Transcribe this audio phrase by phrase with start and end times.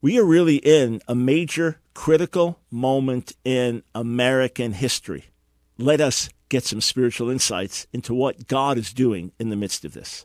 [0.00, 5.24] We are really in a major critical moment in American history.
[5.76, 9.94] Let us get some spiritual insights into what God is doing in the midst of
[9.94, 10.24] this.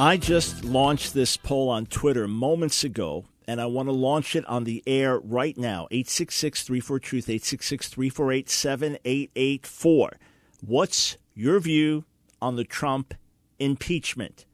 [0.00, 4.46] I just launched this poll on Twitter moments ago, and I want to launch it
[4.46, 5.88] on the air right now.
[5.90, 10.12] 866 34 Truth, 866 348 7884.
[10.64, 12.04] What's your view
[12.40, 13.12] on the Trump
[13.58, 14.46] impeachment?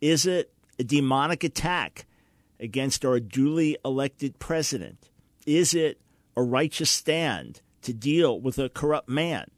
[0.00, 2.06] Is it a demonic attack
[2.60, 5.10] against our duly elected president?
[5.44, 6.00] Is it
[6.36, 9.50] a righteous stand to deal with a corrupt man?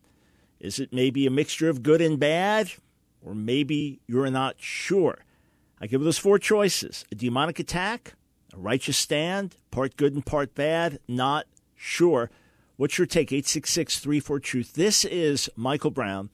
[0.60, 2.72] Is it maybe a mixture of good and bad?
[3.22, 5.25] Or maybe you're not sure.
[5.80, 8.14] I give those four choices a demonic attack,
[8.54, 12.30] a righteous stand, part good and part bad, not sure.
[12.76, 13.30] What's your take?
[13.30, 14.72] 866 34 Truth.
[14.72, 16.30] This is Michael Brown.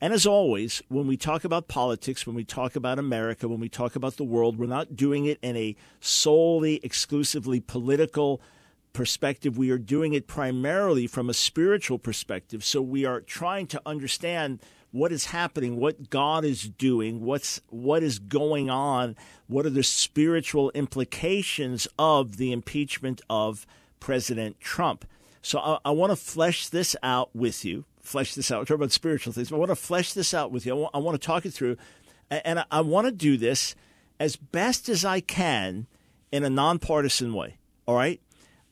[0.00, 3.68] And as always, when we talk about politics, when we talk about America, when we
[3.68, 8.40] talk about the world, we're not doing it in a solely, exclusively political
[8.92, 9.58] perspective.
[9.58, 12.64] We are doing it primarily from a spiritual perspective.
[12.64, 14.60] So we are trying to understand
[14.94, 19.16] what is happening, what God is doing, what's what is going on,
[19.48, 23.66] what are the spiritual implications of the impeachment of
[23.98, 25.04] President Trump.
[25.42, 27.84] So I, I want to flesh this out with you.
[28.02, 28.60] Flesh this out.
[28.60, 29.50] We're talking about spiritual things.
[29.50, 30.88] But I want to flesh this out with you.
[30.94, 31.76] I want, to talk it through,
[32.30, 33.74] and I, I want to do this
[34.20, 35.88] as best as I can
[36.30, 37.56] in a nonpartisan way.
[37.86, 38.20] All right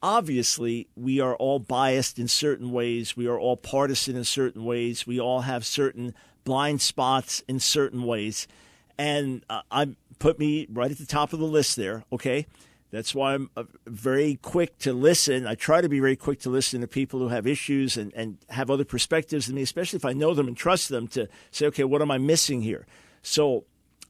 [0.03, 3.17] obviously we are all biased in certain ways.
[3.17, 5.06] We are all partisan in certain ways.
[5.06, 8.49] We all have certain blind spots in certain ways.
[8.99, 12.47] And uh, I put me right at the top of the list there, okay?
[12.91, 15.47] That's why I'm uh, very quick to listen.
[15.47, 18.38] I try to be very quick to listen to people who have issues and, and
[18.50, 21.66] have other perspectives than me, especially if I know them and trust them to say,
[21.66, 22.87] okay, what am I missing here?
[23.22, 23.65] So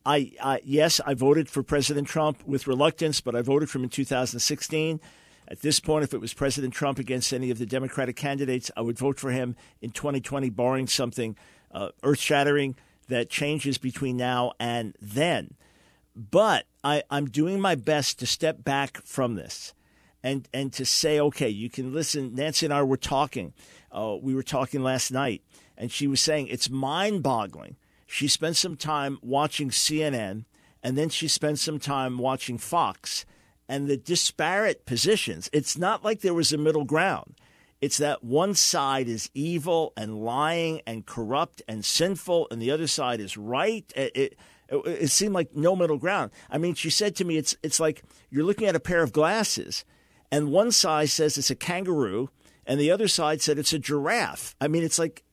[0.05, 3.85] I, I yes, I voted for President Trump with reluctance, but I voted for him
[3.85, 5.01] in 2016.
[5.53, 8.81] At this point, if it was President Trump against any of the Democratic candidates, I
[8.81, 11.37] would vote for him in 2020, barring something
[11.71, 12.75] uh, earth shattering
[13.09, 15.53] that changes between now and then.
[16.17, 19.75] But I, I'm doing my best to step back from this
[20.23, 22.35] and, and to say, okay, you can listen.
[22.35, 23.53] Nancy and I were talking.
[23.93, 25.43] Uh, we were talking last night,
[25.77, 27.77] and she was saying it's mind boggling.
[28.07, 30.47] She spent some time watching CNN,
[30.83, 33.27] and then she spent some time watching Fox
[33.73, 35.49] and the disparate positions.
[35.51, 37.37] It's not like there was a middle ground.
[37.81, 42.87] It's that one side is evil and lying and corrupt and sinful, and the other
[42.87, 43.91] side is right.
[43.97, 44.39] It, it,
[44.69, 46.33] it, seemed like no middle ground.
[46.51, 49.11] I mean, she said to me, it's, it's like you're looking at a pair of
[49.11, 49.87] glasses,
[50.31, 52.29] and one side says it's a kangaroo,
[52.67, 54.55] and the other side said it's a giraffe.
[54.61, 55.25] I mean, it's like,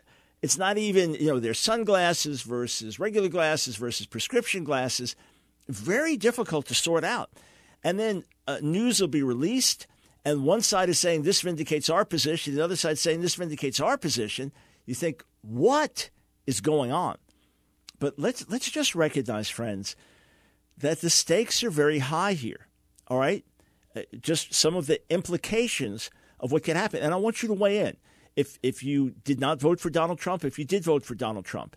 [0.41, 5.17] it's not even, you know, there's sunglasses versus regular glasses versus prescription glasses.
[5.67, 7.31] Very difficult to sort out.
[7.83, 9.87] And then uh, news will be released,
[10.25, 13.79] and one side is saying this vindicates our position, the other side saying this vindicates
[13.79, 14.51] our position.
[14.85, 16.09] You think, what
[16.45, 17.17] is going on?
[17.99, 19.95] But let's let's just recognize, friends,
[20.77, 22.67] that the stakes are very high here.
[23.07, 23.45] All right,
[23.95, 26.09] uh, just some of the implications
[26.39, 27.97] of what can happen, and I want you to weigh in.
[28.35, 31.45] If if you did not vote for Donald Trump, if you did vote for Donald
[31.45, 31.75] Trump,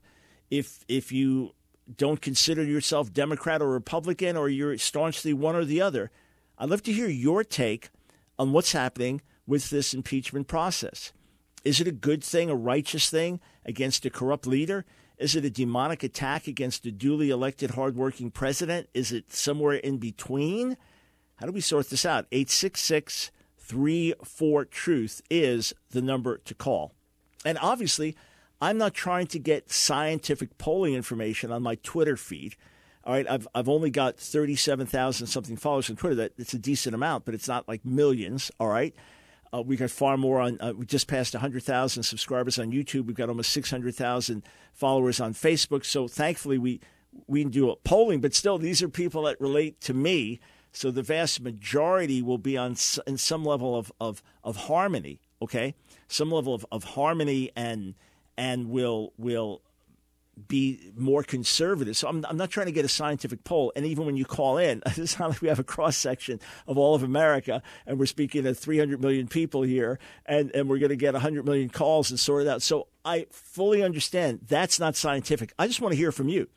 [0.50, 1.52] if if you
[1.96, 6.10] don't consider yourself Democrat or Republican or you're staunchly one or the other.
[6.58, 7.90] I'd love to hear your take
[8.38, 11.12] on what's happening with this impeachment process.
[11.64, 14.84] Is it a good thing, a righteous thing against a corrupt leader?
[15.18, 18.88] Is it a demonic attack against a duly elected, hardworking president?
[18.94, 20.76] Is it somewhere in between?
[21.36, 22.26] How do we sort this out?
[22.32, 26.92] 866 34 Truth is the number to call.
[27.44, 28.16] And obviously,
[28.62, 32.54] I'm not trying to get scientific polling information on my Twitter feed.
[33.02, 36.14] All right, I've I've only got thirty seven thousand something followers on Twitter.
[36.14, 38.52] That it's a decent amount, but it's not like millions.
[38.60, 38.94] All right,
[39.52, 40.60] uh, we got far more on.
[40.60, 43.06] Uh, we just passed hundred thousand subscribers on YouTube.
[43.06, 45.84] We've got almost six hundred thousand followers on Facebook.
[45.84, 46.78] So thankfully, we
[47.26, 50.38] we can do a polling, but still, these are people that relate to me.
[50.70, 52.76] So the vast majority will be on
[53.08, 55.20] in some level of of, of harmony.
[55.42, 55.74] Okay,
[56.06, 57.96] some level of, of harmony and
[58.36, 59.62] and will will
[60.48, 61.96] be more conservative.
[61.96, 63.72] So I'm, I'm not trying to get a scientific poll.
[63.76, 66.78] And even when you call in, it's not like we have a cross section of
[66.78, 70.90] all of America and we're speaking to 300 million people here and, and we're going
[70.90, 72.62] to get 100 million calls and sort it out.
[72.62, 75.52] So I fully understand that's not scientific.
[75.58, 76.48] I just want to hear from you.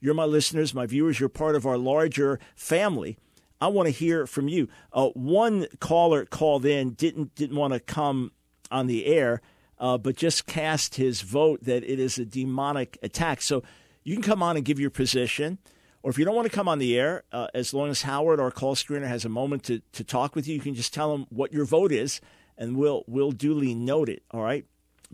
[0.00, 1.20] You're my listeners, my viewers.
[1.20, 3.18] You're part of our larger family.
[3.60, 4.68] I want to hear from you.
[4.92, 8.32] Uh, one caller called in, didn't didn't want to come
[8.72, 9.40] on the air
[9.82, 13.42] uh, but just cast his vote that it is a demonic attack.
[13.42, 13.64] So
[14.04, 15.58] you can come on and give your position.
[16.04, 18.38] Or if you don't want to come on the air, uh, as long as Howard,
[18.40, 21.12] our call screener, has a moment to, to talk with you, you can just tell
[21.14, 22.20] him what your vote is,
[22.56, 24.22] and we'll we'll duly note it.
[24.30, 24.64] All right,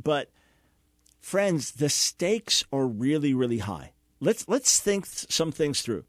[0.02, 0.30] but
[1.20, 3.92] friends, the stakes are really really high.
[4.20, 6.04] Let's let's think some things through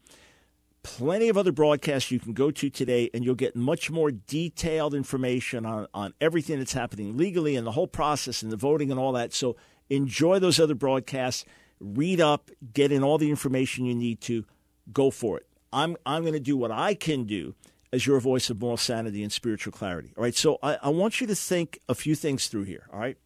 [0.83, 4.93] plenty of other broadcasts you can go to today, and you'll get much more detailed
[4.93, 8.99] information on, on everything that's happening legally and the whole process and the voting and
[8.99, 9.33] all that.
[9.33, 9.55] So
[9.89, 11.45] enjoy those other broadcasts,
[11.79, 14.45] read up, get in all the information you need to,
[14.91, 15.45] go for it.
[15.71, 17.55] I'm, I'm going to do what I can do
[17.91, 20.13] as your voice of moral sanity and spiritual clarity.
[20.17, 22.87] All right, so I, I want you to think a few things through here.
[22.93, 23.17] All right.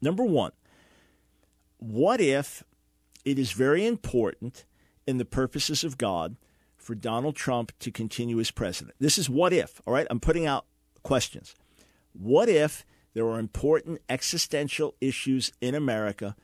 [0.00, 0.52] Number one,
[1.78, 2.62] what if
[3.24, 4.64] it is very important
[5.06, 6.36] in the purposes of God
[6.84, 8.94] for Donald Trump to continue as president.
[9.00, 10.06] This is what if, all right?
[10.10, 10.66] I'm putting out
[11.02, 11.54] questions.
[12.12, 12.84] What if
[13.14, 16.36] there are important existential issues in America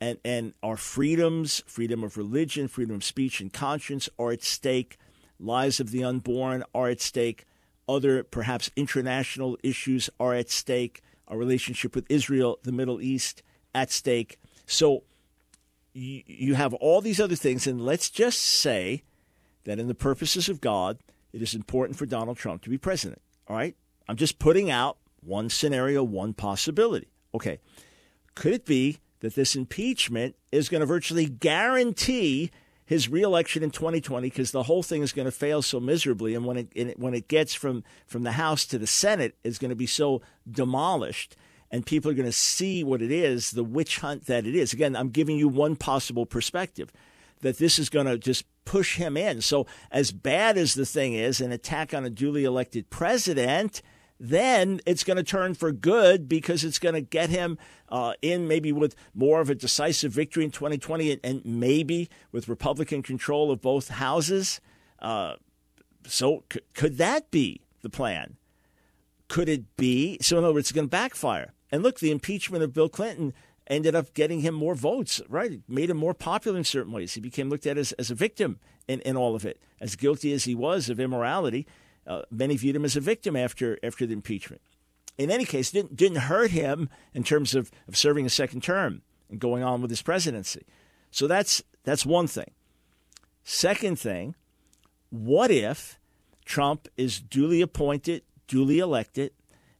[0.00, 4.96] and, and our freedoms, freedom of religion, freedom of speech and conscience are at stake,
[5.38, 7.44] lives of the unborn are at stake,
[7.88, 13.42] other perhaps international issues are at stake, our relationship with Israel, the Middle East
[13.74, 14.38] at stake.
[14.66, 15.02] So
[15.92, 19.02] you, you have all these other things, and let's just say
[19.64, 20.98] that in the purposes of God,
[21.32, 23.20] it is important for Donald Trump to be president.
[23.48, 23.76] All right?
[24.08, 27.08] I'm just putting out one scenario, one possibility.
[27.34, 27.58] Okay.
[28.34, 32.50] Could it be that this impeachment is going to virtually guarantee
[32.90, 36.44] his reelection in 2020 because the whole thing is going to fail so miserably, and
[36.44, 39.76] when it, when it gets from from the House to the Senate, is going to
[39.76, 41.36] be so demolished,
[41.70, 44.72] and people are going to see what it is, the witch hunt that it is.
[44.72, 46.90] Again, I'm giving you one possible perspective
[47.42, 49.40] that this is going to just push him in.
[49.40, 53.82] So, as bad as the thing is, an attack on a duly elected president,
[54.18, 57.58] then it's going to turn for good because it's going to get him
[57.88, 62.48] uh, in maybe with more of a decisive victory in 2020 and, and maybe with
[62.48, 64.60] Republican control of both houses.
[64.98, 65.36] Uh,
[66.06, 68.36] so, c- could that be the plan?
[69.28, 70.18] Could it be?
[70.20, 71.54] So, in other words, it's going to backfire.
[71.72, 73.32] And look, the impeachment of Bill Clinton
[73.70, 75.52] ended up getting him more votes, right?
[75.52, 77.14] It made him more popular in certain ways.
[77.14, 78.58] He became looked at as, as a victim
[78.88, 79.60] in, in all of it.
[79.80, 81.66] As guilty as he was of immorality,
[82.06, 84.60] uh, many viewed him as a victim after, after the impeachment.
[85.16, 89.02] In any case, didn't, didn't hurt him in terms of, of serving a second term
[89.30, 90.66] and going on with his presidency.
[91.10, 92.50] So that's, that's one thing.
[93.44, 94.34] Second thing,
[95.10, 95.98] what if
[96.44, 99.32] Trump is duly appointed, duly elected?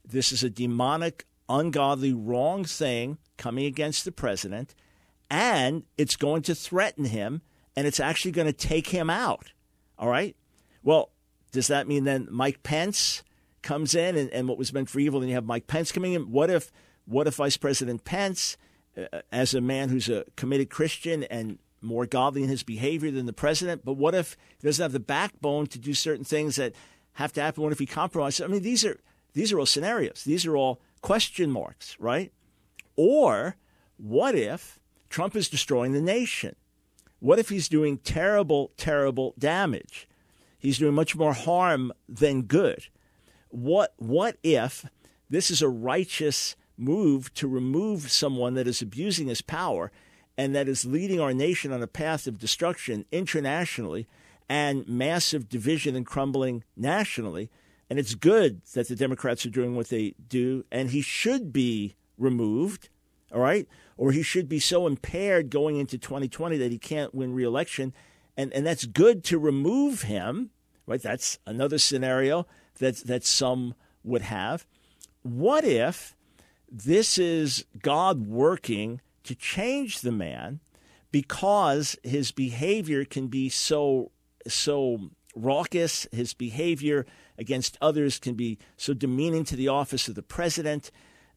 [0.04, 4.74] This is a demonic, ungodly, wrong thing coming against the president,
[5.28, 7.42] and it's going to threaten him,
[7.76, 9.52] and it's actually going to take him out.
[9.98, 10.36] All right?
[10.82, 11.10] Well,
[11.52, 13.22] does that mean then Mike Pence
[13.62, 16.14] comes in and, and what was meant for evil, and you have Mike Pence coming
[16.14, 16.30] in?
[16.30, 16.72] What if,
[17.04, 18.56] what if Vice President Pence,
[18.96, 23.26] uh, as a man who's a committed Christian and more godly in his behavior than
[23.26, 26.74] the president, but what if he doesn't have the backbone to do certain things that
[27.14, 27.62] have to happen?
[27.62, 28.44] What if he compromises?
[28.44, 29.00] I mean, these are
[29.32, 30.24] these are all scenarios.
[30.24, 32.32] These are all question marks, right?
[32.96, 33.56] Or
[33.96, 34.78] what if
[35.08, 36.56] Trump is destroying the nation?
[37.18, 40.08] What if he's doing terrible, terrible damage?
[40.58, 42.86] He's doing much more harm than good.
[43.48, 44.86] What, what if
[45.28, 49.92] this is a righteous move to remove someone that is abusing his power
[50.38, 54.06] and that is leading our nation on a path of destruction internationally
[54.48, 57.50] and massive division and crumbling nationally?
[57.90, 61.96] And it's good that the Democrats are doing what they do, and he should be
[62.16, 62.88] removed,
[63.32, 63.66] all right?
[63.96, 67.92] Or he should be so impaired going into 2020 that he can't win reelection.
[68.36, 70.50] And, and that's good to remove him,
[70.86, 71.02] right?
[71.02, 72.46] That's another scenario
[72.78, 74.66] that, that some would have.
[75.22, 76.14] What if
[76.70, 80.60] this is God working to change the man
[81.10, 84.12] because his behavior can be so
[84.46, 87.06] so raucous, his behavior
[87.38, 90.90] against others can be so demeaning to the office of the president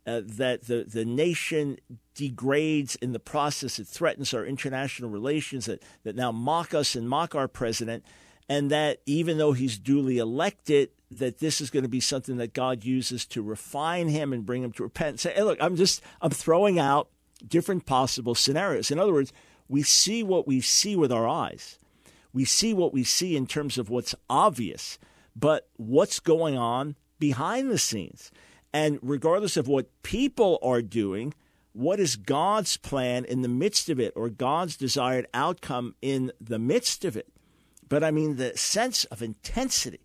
[0.06, 1.78] uh, that the, the nation
[2.14, 3.80] degrades in the process.
[3.80, 8.04] It threatens our international relations that, that now mock us and mock our president.
[8.50, 12.54] And that even though he's duly elected, that this is going to be something that
[12.54, 15.22] God uses to refine him and bring him to repent.
[15.22, 17.08] Say, hey, look, I'm just I'm throwing out
[17.48, 18.92] different possible scenarios.
[18.92, 19.32] In other words,
[19.70, 21.80] We see what we see with our eyes.
[22.34, 24.98] We see what we see in terms of what's obvious,
[25.36, 28.32] but what's going on behind the scenes.
[28.74, 31.34] And regardless of what people are doing,
[31.74, 36.60] what is God's plan in the midst of it or God's desired outcome in the
[36.60, 37.28] midst of it?
[37.88, 40.02] But I mean, the sense of intensity,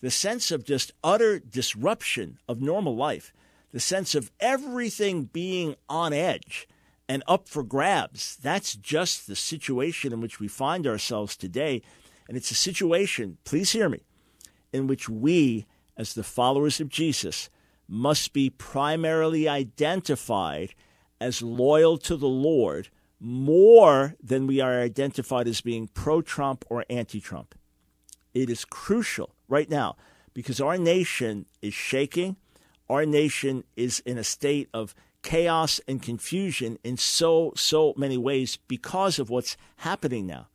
[0.00, 3.32] the sense of just utter disruption of normal life,
[3.72, 6.66] the sense of everything being on edge
[7.08, 8.36] and up for grabs.
[8.36, 11.82] That's just the situation in which we find ourselves today.
[12.28, 14.02] And it's a situation, please hear me,
[14.72, 17.48] in which we, as the followers of Jesus,
[17.88, 20.74] must be primarily identified
[21.20, 26.84] as loyal to the Lord more than we are identified as being pro Trump or
[26.90, 27.54] anti Trump.
[28.34, 29.96] It is crucial right now
[30.34, 32.36] because our nation is shaking.
[32.88, 38.58] Our nation is in a state of chaos and confusion in so, so many ways
[38.68, 40.48] because of what's happening now.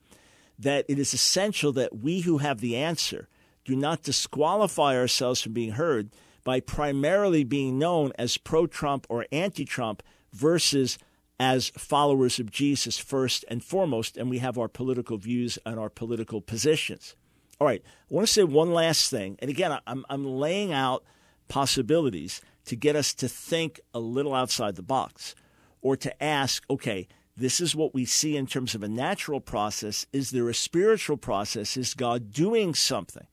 [0.57, 3.27] That it is essential that we who have the answer
[3.65, 6.09] do not disqualify ourselves from being heard
[6.43, 10.97] by primarily being known as pro Trump or anti Trump versus
[11.39, 15.89] as followers of Jesus first and foremost, and we have our political views and our
[15.89, 17.15] political positions.
[17.59, 19.37] All right, I want to say one last thing.
[19.39, 21.03] And again, I'm, I'm laying out
[21.47, 25.35] possibilities to get us to think a little outside the box
[25.81, 30.05] or to ask, okay, this is what we see in terms of a natural process.
[30.13, 31.75] Is there a spiritual process?
[31.77, 33.27] Is God doing something?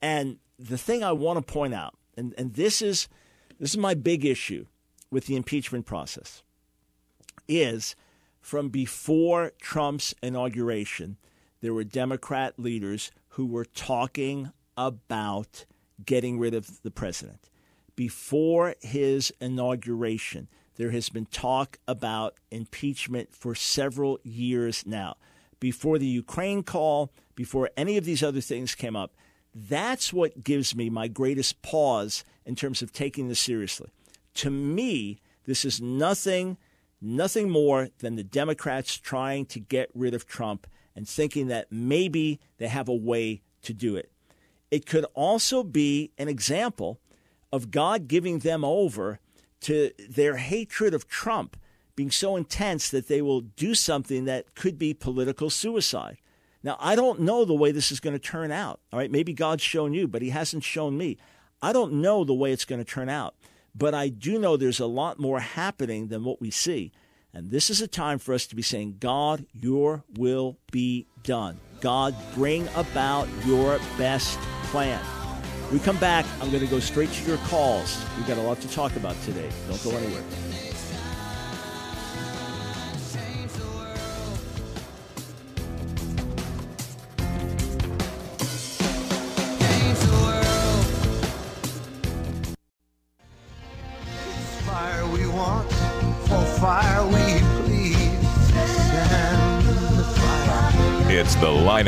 [0.00, 3.08] And the thing I want to point out, and, and this is
[3.58, 4.66] this is my big issue
[5.10, 6.42] with the impeachment process,
[7.48, 7.96] is
[8.40, 11.16] from before Trump's inauguration,
[11.60, 15.64] there were Democrat leaders who were talking about
[16.04, 17.50] getting rid of the president
[17.98, 25.16] before his inauguration, there has been talk about impeachment for several years now.
[25.58, 29.16] Before the Ukraine call, before any of these other things came up,
[29.52, 33.90] that's what gives me my greatest pause in terms of taking this seriously.
[34.34, 36.56] To me, this is nothing
[37.00, 42.38] nothing more than the Democrats trying to get rid of Trump and thinking that maybe
[42.58, 44.12] they have a way to do it.
[44.70, 47.00] It could also be an example
[47.52, 49.20] of God giving them over
[49.60, 51.56] to their hatred of Trump
[51.96, 56.18] being so intense that they will do something that could be political suicide.
[56.62, 58.80] Now, I don't know the way this is going to turn out.
[58.92, 61.16] All right, maybe God's shown you, but He hasn't shown me.
[61.60, 63.34] I don't know the way it's going to turn out,
[63.74, 66.92] but I do know there's a lot more happening than what we see.
[67.34, 71.58] And this is a time for us to be saying, God, your will be done.
[71.80, 74.38] God, bring about your best
[74.70, 75.17] plan.
[75.70, 78.02] We come back, I'm going to go straight to your calls.
[78.16, 79.50] We've got a lot to talk about today.
[79.68, 80.22] Don't go anywhere.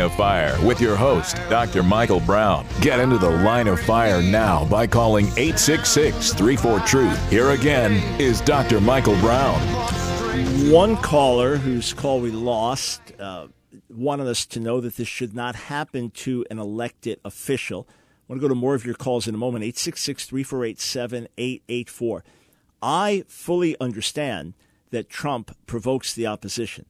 [0.00, 1.82] Line of Fire with your host, Dr.
[1.82, 2.66] Michael Brown.
[2.80, 7.30] Get into the line of fire now by calling 866 34 Truth.
[7.30, 8.80] Here again is Dr.
[8.80, 9.60] Michael Brown.
[10.72, 13.48] One caller whose call we lost uh,
[13.90, 17.86] wanted us to know that this should not happen to an elected official.
[17.90, 17.92] I
[18.28, 22.24] want to go to more of your calls in a moment 866 348 7884.
[22.80, 24.54] I fully understand
[24.92, 26.86] that Trump provokes the opposition.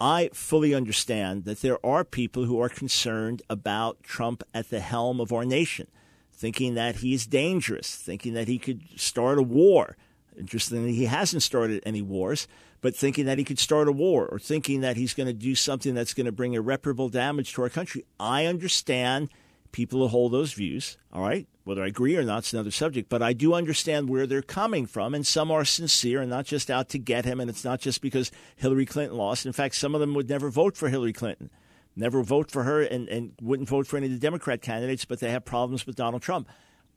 [0.00, 5.20] I fully understand that there are people who are concerned about Trump at the helm
[5.20, 5.86] of our nation,
[6.32, 9.96] thinking that he's dangerous, thinking that he could start a war.
[10.38, 12.46] Interestingly, he hasn't started any wars,
[12.82, 15.54] but thinking that he could start a war or thinking that he's going to do
[15.54, 18.04] something that's going to bring irreparable damage to our country.
[18.20, 19.30] I understand
[19.76, 21.46] people who hold those views, all right?
[21.64, 24.86] Whether I agree or not is another subject, but I do understand where they're coming
[24.86, 27.78] from, and some are sincere and not just out to get him, and it's not
[27.78, 29.44] just because Hillary Clinton lost.
[29.44, 31.50] In fact, some of them would never vote for Hillary Clinton,
[31.94, 35.20] never vote for her, and, and wouldn't vote for any of the Democrat candidates, but
[35.20, 36.48] they have problems with Donald Trump.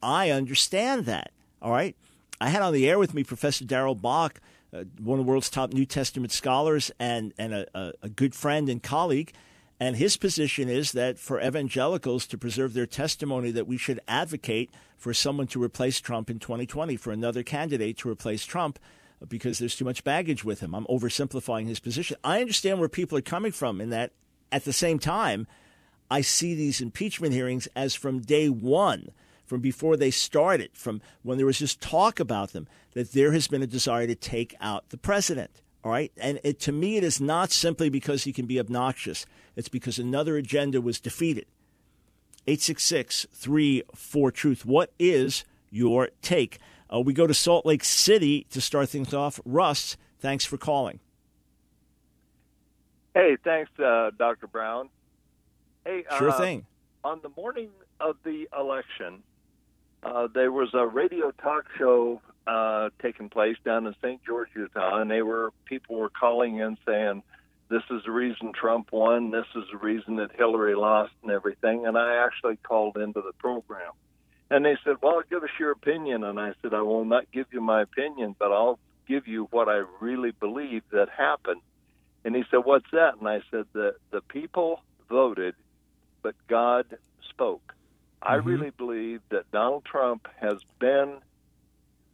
[0.02, 1.98] I understand that, all right?
[2.40, 4.40] I had on the air with me Professor Darrell Bock,
[4.72, 8.34] uh, one of the world's top New Testament scholars and, and a, a, a good
[8.34, 9.34] friend and colleague–
[9.80, 14.72] and his position is that for evangelicals to preserve their testimony, that we should advocate
[14.98, 18.78] for someone to replace Trump in 2020, for another candidate to replace Trump,
[19.22, 20.76] uh, because there's too much baggage with him.
[20.76, 22.18] I'm oversimplifying his position.
[22.24, 24.12] I understand where people are coming from in that
[24.52, 25.48] at the same time,
[26.12, 29.12] I see these impeachment hearings as from day one,
[29.46, 33.48] from before they started, from when there was just talk about them, that there has
[33.48, 35.62] been a desire to take out the president.
[35.84, 36.12] All right.
[36.18, 40.00] And it, to me, it is not simply because he can be obnoxious, it's because
[40.00, 41.46] another agenda was defeated.
[42.48, 44.66] 866 34 Truth.
[44.66, 46.58] What is your take?
[46.92, 49.40] Uh, we go to Salt Lake City to start things off.
[49.46, 51.00] Russ, thanks for calling.
[53.14, 54.48] Hey, thanks, uh, Dr.
[54.48, 54.90] Brown.
[55.86, 56.66] Hey, sure uh, thing.
[57.04, 57.70] On the morning
[58.00, 59.22] of the election,
[60.04, 64.20] uh, there was a radio talk show uh, taking place down in St.
[64.26, 67.22] George, Utah, and they were people were calling in saying,
[67.70, 69.30] "This is the reason Trump won.
[69.30, 73.34] This is the reason that Hillary lost, and everything." And I actually called into the
[73.38, 73.92] program,
[74.50, 77.48] and they said, "Well, give us your opinion." And I said, "I will not give
[77.52, 81.62] you my opinion, but I'll give you what I really believe that happened."
[82.26, 85.56] And he said, "What's that?" And I said, "The the people voted,
[86.24, 86.86] but God
[87.30, 87.76] spoke."
[88.22, 88.46] I Mhm.
[88.46, 91.22] really believe that Donald Trump has been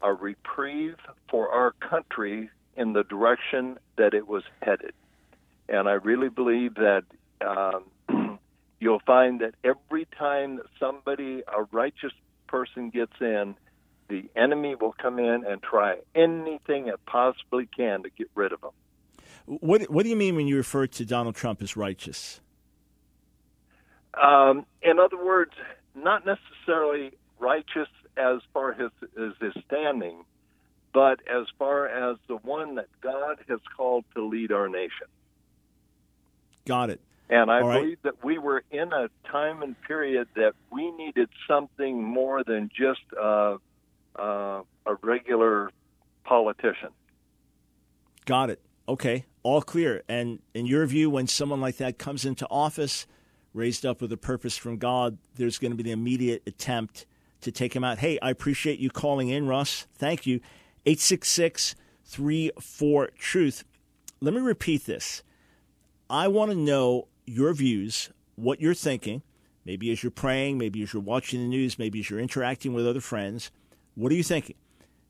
[0.02, 0.98] a reprieve
[1.30, 4.94] for our country in the direction that it was headed.
[5.68, 7.04] And I really believe that
[7.46, 8.40] um,
[8.80, 12.14] you'll find that every time that somebody, a righteous
[12.48, 13.56] person, gets in,
[14.08, 18.62] the enemy will come in and try anything it possibly can to get rid of
[18.62, 18.72] them.
[19.46, 22.42] What, what do you mean when you refer to Donald Trump as righteous?
[24.22, 25.52] Um, in other words,
[25.96, 30.24] not necessarily righteous as far as his, as his standing,
[30.93, 35.07] but as far as the one that God has called to lead our nation.
[36.65, 37.01] Got it.
[37.29, 37.81] And I right.
[37.81, 42.69] believe that we were in a time and period that we needed something more than
[42.75, 43.57] just uh,
[44.15, 45.72] uh, a regular
[46.24, 46.89] politician.
[48.25, 48.62] Got it.
[48.88, 49.25] Okay.
[49.43, 50.03] All clear.
[50.07, 53.07] And in your view, when someone like that comes into office,
[53.53, 57.05] raised up with a purpose from God, there's going to be the immediate attempt
[57.46, 58.00] to take him out.
[58.00, 59.88] Hey, I appreciate you calling in, Russ.
[59.96, 60.42] Thank you.
[60.86, 63.64] 866 34 Truth.
[64.20, 65.24] Let me repeat this.
[66.10, 69.24] I want to know your views, what you're thinking,
[69.64, 72.88] maybe as you're praying, maybe as you're watching the news, maybe as you're interacting with
[72.88, 73.52] other friends.
[73.96, 74.56] What are you thinking?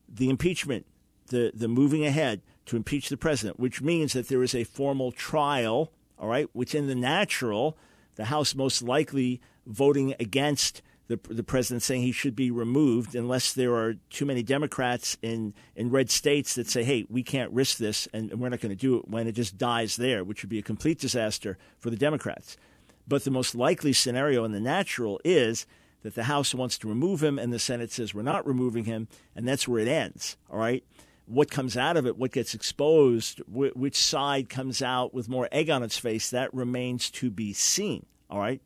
[0.08, 0.86] The impeachment,
[1.28, 5.12] the, the moving ahead to impeach the president, which means that there is a formal
[5.12, 7.76] trial, all right, which in the natural,
[8.14, 13.52] the House most likely voting against the, the president saying he should be removed unless
[13.52, 17.78] there are too many Democrats in, in red states that say, hey, we can't risk
[17.78, 20.50] this and we're not going to do it when it just dies there, which would
[20.50, 22.56] be a complete disaster for the Democrats.
[23.06, 25.66] But the most likely scenario in the natural is
[26.02, 29.08] that the House wants to remove him and the Senate says we're not removing him,
[29.34, 30.84] and that's where it ends, all right?
[31.26, 35.48] What comes out of it, what gets exposed, wh- which side comes out with more
[35.50, 38.60] egg on its face, that remains to be seen, all right?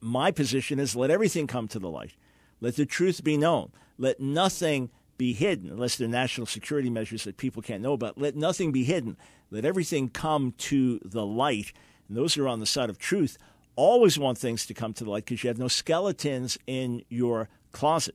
[0.00, 2.14] My position is let everything come to the light.
[2.60, 3.72] Let the truth be known.
[3.98, 8.18] Let nothing be hidden, unless there are national security measures that people can't know about.
[8.18, 9.16] Let nothing be hidden.
[9.50, 11.72] Let everything come to the light.
[12.08, 13.38] And those who are on the side of truth
[13.74, 17.48] always want things to come to the light because you have no skeletons in your
[17.72, 18.14] closet.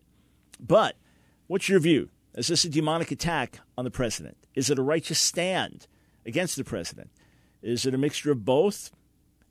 [0.60, 0.96] But
[1.48, 2.10] what's your view?
[2.36, 4.38] Is this a demonic attack on the president?
[4.56, 5.88] Is it a righteous stand
[6.26, 7.10] against the president?
[7.62, 8.92] Is it a mixture of both?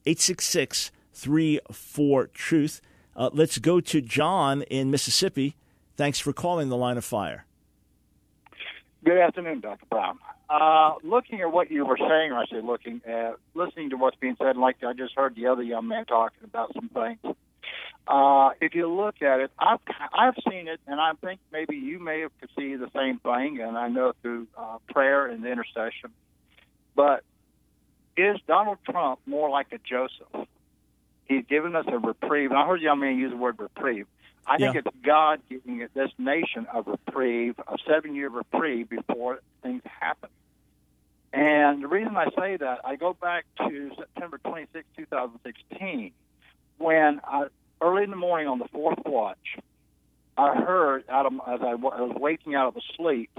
[0.06, 0.90] 866
[1.20, 2.80] 34 Truth.
[3.14, 5.56] Uh, let's go to John in Mississippi.
[5.96, 7.44] Thanks for calling the line of fire.
[9.04, 9.84] Good afternoon, Dr.
[9.90, 10.18] Brown.
[10.48, 14.16] Uh, looking at what you were saying, or I say looking at, listening to what's
[14.16, 17.36] being said, like I just heard the other young man talking about some things.
[18.08, 19.78] Uh, if you look at it, I've
[20.12, 23.60] I've seen it, and I think maybe you may have could see the same thing,
[23.60, 26.10] and I know through uh, prayer and intercession.
[26.96, 27.22] But
[28.16, 30.48] is Donald Trump more like a Joseph?
[31.30, 32.50] He's given us a reprieve.
[32.50, 34.08] And I heard young man use the word reprieve.
[34.48, 34.80] I think Yeah.
[34.84, 40.28] it's God giving this nation a reprieve, a seven-year reprieve before things happen.
[41.32, 46.10] And the reason I say that, I go back to September 26, 2016,
[46.78, 47.46] when I,
[47.80, 49.56] early in the morning on the fourth watch,
[50.36, 53.30] I heard out of as I, I was waking out of a sleep,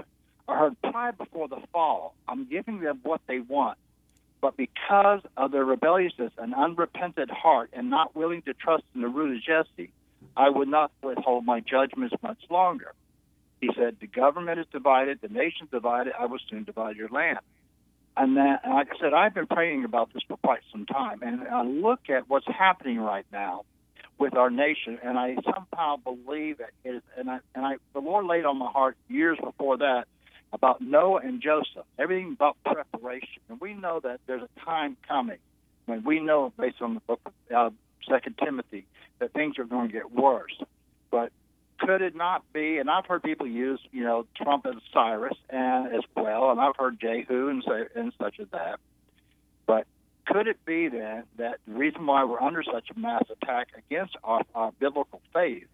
[0.48, 2.14] I heard pride before the fall.
[2.26, 3.76] I'm giving them what they want,
[4.42, 9.08] but because of their rebelliousness and unrepentant heart, and not willing to trust in the
[9.08, 9.92] root of Jesse,
[10.36, 12.92] I would not withhold my judgments much longer.
[13.60, 16.12] He said, "The government is divided, the nation's divided.
[16.18, 17.38] I will soon divide your land."
[18.16, 21.48] And then, like I said, I've been praying about this for quite some time, and
[21.48, 23.64] I look at what's happening right now
[24.18, 28.26] with our nation, and I somehow believe it is, and I, and I, the Lord
[28.26, 30.08] laid on my heart years before that
[30.52, 35.38] about Noah and Joseph, everything about preparation, and we know that there's a time coming
[35.86, 37.70] when we know, based on the book of uh,
[38.08, 38.86] Second Timothy,
[39.18, 40.56] that things are going to get worse.
[41.10, 41.32] But
[41.78, 42.78] could it not be?
[42.78, 46.76] And I've heard people use, you know, Trump and Cyrus and as well, and I've
[46.76, 48.78] heard Jehu and, say, and such as that.
[49.66, 49.86] But
[50.26, 54.16] could it be then that the reason why we're under such a mass attack against
[54.22, 55.66] our, our biblical faith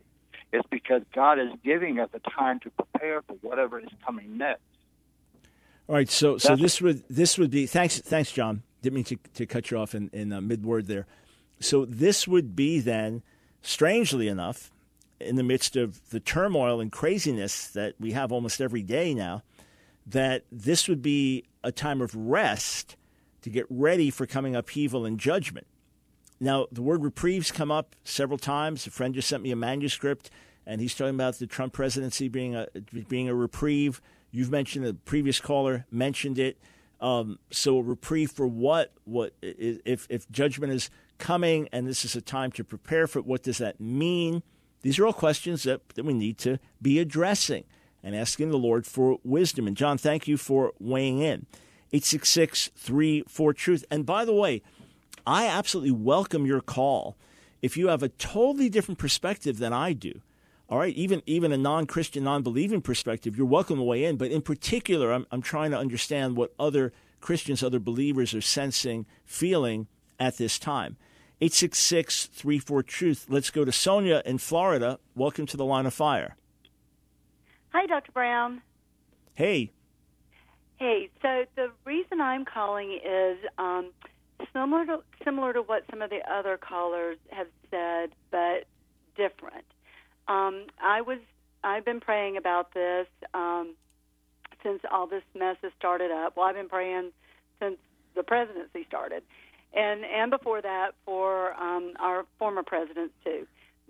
[0.52, 4.62] is because God is giving us the time to prepare for whatever is coming next?
[5.88, 8.62] All right, so so this would this would be thanks thanks John.
[8.82, 11.06] Didn't mean to, to cut you off in, in uh, mid word there.
[11.61, 13.22] So this would be then,
[13.62, 14.70] strangely enough,
[15.20, 19.42] in the midst of the turmoil and craziness that we have almost every day now,
[20.06, 22.96] that this would be a time of rest
[23.42, 25.66] to get ready for coming upheaval and judgment.
[26.40, 28.87] Now, the word reprieves come up several times.
[28.87, 30.31] A friend just sent me a manuscript,
[30.66, 32.68] and he's talking about the Trump presidency being a
[33.09, 34.01] being a reprieve.
[34.31, 36.59] You've mentioned the previous caller mentioned it.
[37.01, 38.92] Um, so a reprieve for what?
[39.05, 43.27] What if if judgment is coming and this is a time to prepare for it?
[43.27, 44.42] What does that mean?
[44.83, 47.64] These are all questions that, that we need to be addressing
[48.03, 49.66] and asking the Lord for wisdom.
[49.66, 51.46] And John, thank you for weighing in.
[51.92, 53.85] 866 34 Truth.
[53.90, 54.62] And by the way,
[55.28, 57.18] I absolutely welcome your call.
[57.60, 60.22] If you have a totally different perspective than I do,
[60.70, 64.16] all right, even even a non-Christian, non-believing perspective, you're welcome to weigh in.
[64.16, 69.04] But in particular, I'm I'm trying to understand what other Christians, other believers are sensing,
[69.26, 69.86] feeling
[70.18, 70.96] at this time.
[71.42, 73.26] 866 34 Truth.
[73.28, 74.98] Let's go to Sonia in Florida.
[75.14, 76.36] Welcome to the line of fire.
[77.74, 78.12] Hi, Dr.
[78.12, 78.62] Brown.
[79.34, 79.72] Hey.
[80.76, 83.90] Hey, so the reason I'm calling is um,
[84.53, 88.66] similar to similar to what some of the other callers have said, but
[89.16, 89.64] different.
[90.29, 91.18] Um, I was
[91.64, 93.74] I've been praying about this um,
[94.62, 96.37] since all this mess has started up.
[96.37, 97.11] Well, I've been praying
[97.61, 97.77] since
[98.14, 99.22] the presidency started,
[99.74, 103.46] and and before that for um, our former presidents too.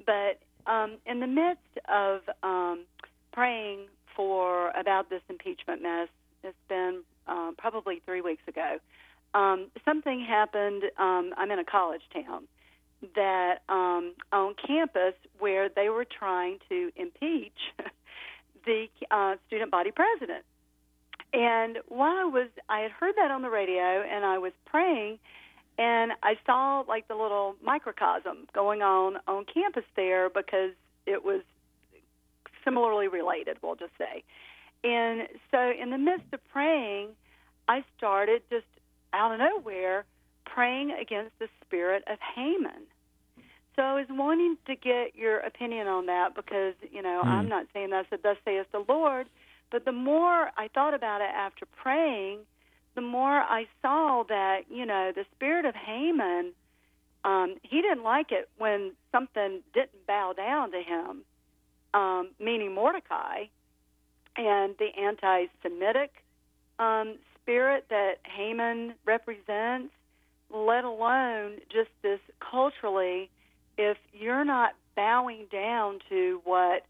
[0.07, 2.85] But um, in the midst of um,
[3.33, 3.81] praying
[4.15, 6.09] for about this impeachment mess,
[6.43, 8.79] it's been uh, probably three weeks ago.
[9.35, 10.85] Um, something happened.
[10.99, 12.45] Um, I'm in a college town
[13.15, 17.59] that um, on campus where they were trying to impeach
[18.65, 20.45] the uh, student body president.
[21.33, 25.19] And while I was, I had heard that on the radio, and I was praying,
[25.77, 30.73] and I saw like the little microcosm going on on campus there because
[31.07, 31.43] it was
[32.65, 34.25] similarly related, we'll just say.
[34.85, 37.09] And so, in the midst of praying,
[37.69, 38.67] I started just
[39.13, 40.05] out of nowhere
[40.45, 42.87] praying against the spirit of Haman.
[43.77, 47.29] So I was wanting to get your opinion on that because, you know, mm.
[47.29, 49.29] I'm not saying that said thus saith the Lord,
[49.71, 52.41] but the more I thought about it after praying,
[52.97, 56.53] the more I saw that, you know, the spirit of Haman,
[57.25, 61.23] um, he didn't like it when something didn't bow down to him,
[61.95, 63.45] um, meaning Mordecai,
[64.37, 66.11] and the anti Semitic
[66.79, 67.17] um,
[67.49, 69.95] spirit that Haman represents,
[70.51, 73.31] let alone just this culturally,
[73.79, 76.85] if you're not bowing down to what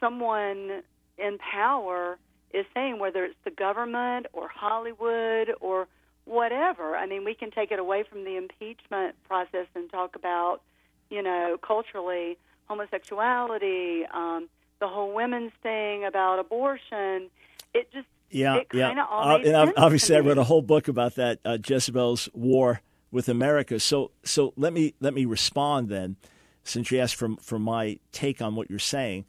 [0.00, 0.82] someone
[1.18, 2.18] in power
[2.52, 5.86] is saying, whether it's the government or Hollywood or
[6.24, 6.96] whatever.
[6.96, 10.62] I mean, we can take it away from the impeachment process and talk about,
[11.10, 14.48] you know, culturally homosexuality, um,
[14.80, 17.30] the whole women's thing about abortion.
[17.72, 19.04] It just yeah, yeah.
[19.10, 23.80] Uh, and obviously, I wrote a whole book about that uh, Jezebel's war with America.
[23.80, 26.16] So, so let me let me respond then,
[26.62, 29.26] since you asked for for my take on what you're saying.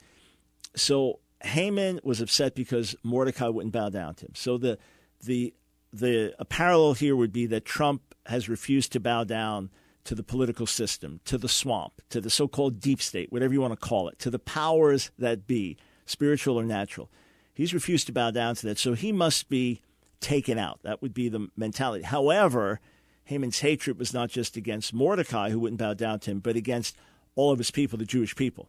[0.74, 4.32] So Haman was upset because Mordecai wouldn't bow down to him.
[4.34, 4.78] So the
[5.24, 5.52] the
[5.92, 9.70] the a parallel here would be that Trump has refused to bow down
[10.04, 13.72] to the political system, to the swamp, to the so-called deep state, whatever you want
[13.72, 17.08] to call it, to the powers that be, spiritual or natural.
[17.54, 19.82] He's refused to bow down to that, so he must be
[20.20, 20.80] taken out.
[20.82, 22.04] That would be the mentality.
[22.04, 22.80] However,
[23.24, 26.96] Haman's hatred was not just against Mordecai, who wouldn't bow down to him, but against
[27.34, 28.68] all of his people, the Jewish people.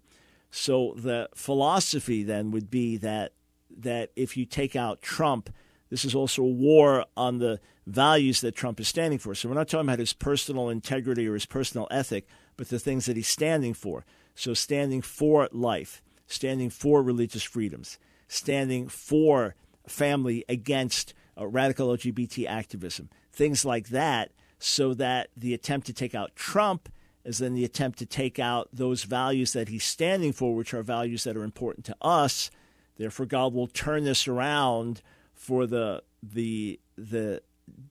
[0.52, 3.34] So the philosophy then would be that
[3.76, 5.50] that if you take out Trump,
[5.89, 9.34] this is also a war on the values that Trump is standing for.
[9.34, 13.06] So we're not talking about his personal integrity or his personal ethic, but the things
[13.08, 14.06] that he's standing for.
[14.36, 17.98] So standing for life, standing for religious freedoms,
[18.34, 19.56] standing for
[19.88, 26.15] family against uh, radical LGBT activism, things like that, so that the attempt to take
[26.15, 26.89] out Trump
[27.26, 30.84] is then the attempt to take out those values that he's standing for, which are
[30.84, 32.52] values that are important to us.
[32.98, 35.02] Therefore, God will turn this around
[35.34, 37.41] for the the the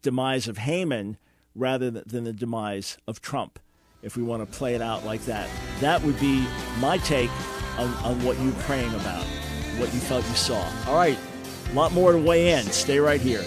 [0.02, 1.16] demise of Haman
[1.55, 3.59] rather than the demise of Trump.
[4.02, 5.48] If we want to play it out like that,
[5.81, 6.46] that would be
[6.81, 7.31] my take
[7.78, 9.24] on, on what you're praying about,
[9.78, 10.62] what you felt you saw.
[10.87, 11.18] All right,
[11.70, 12.64] a lot more to weigh in.
[12.64, 13.44] Stay right here.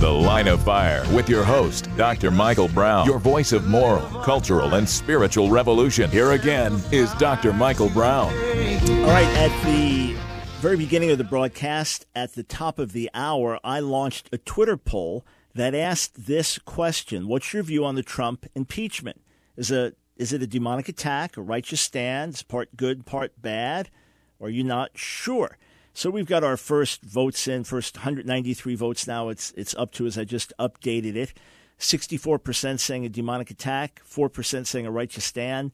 [0.00, 2.30] The Line of Fire with your host, Dr.
[2.30, 6.10] Michael Brown, your voice of moral, cultural, and spiritual revolution.
[6.10, 7.52] Here again is Dr.
[7.52, 8.32] Michael Brown.
[8.32, 10.14] All right, at the
[10.60, 14.78] very beginning of the broadcast, at the top of the hour, I launched a Twitter
[14.78, 19.20] poll that asked this question What's your view on the Trump impeachment?
[19.58, 23.90] Is, a, is it a demonic attack, a righteous stand, part good, part bad?
[24.38, 25.58] Or are you not sure?
[25.92, 29.28] So we've got our first votes in, first 193 votes now.
[29.28, 31.34] It's, it's up to as I just updated it.
[31.78, 35.72] 64% saying a demonic attack, 4% saying a righteous stand,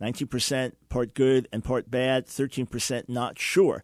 [0.00, 3.82] 19% part good and part bad, 13% not sure.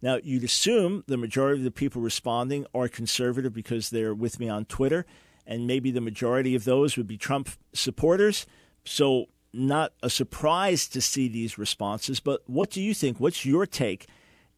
[0.00, 4.48] Now, you'd assume the majority of the people responding are conservative because they're with me
[4.48, 5.04] on Twitter,
[5.46, 8.46] and maybe the majority of those would be Trump supporters.
[8.84, 12.20] So, not a surprise to see these responses.
[12.20, 13.18] But what do you think?
[13.18, 14.06] What's your take?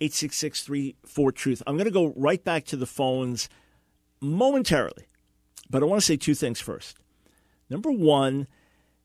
[0.01, 0.71] 866
[1.35, 1.63] Truth.
[1.67, 3.49] I'm going to go right back to the phones
[4.21, 5.07] momentarily,
[5.71, 6.99] but I want to say two things first.
[7.71, 8.47] Number one,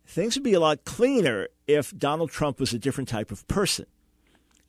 [0.05, 3.85] things would be a lot cleaner if Donald Trump was a different type of person.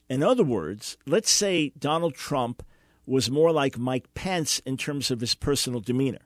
[0.09, 2.63] In other words, let's say Donald Trump
[3.05, 6.25] was more like Mike Pence in terms of his personal demeanor,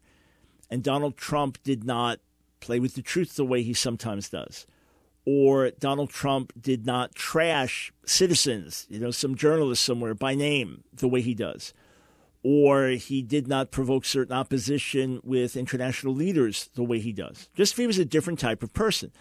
[0.70, 2.20] and Donald Trump did not
[2.60, 4.66] play with the truth the way he sometimes does,
[5.32, 11.08] or Donald Trump did not trash citizens, you know, some journalist somewhere by name the
[11.08, 11.72] way he does,
[12.42, 17.48] or he did not provoke certain opposition with international leaders the way he does.
[17.54, 19.12] Just if he was a different type of person.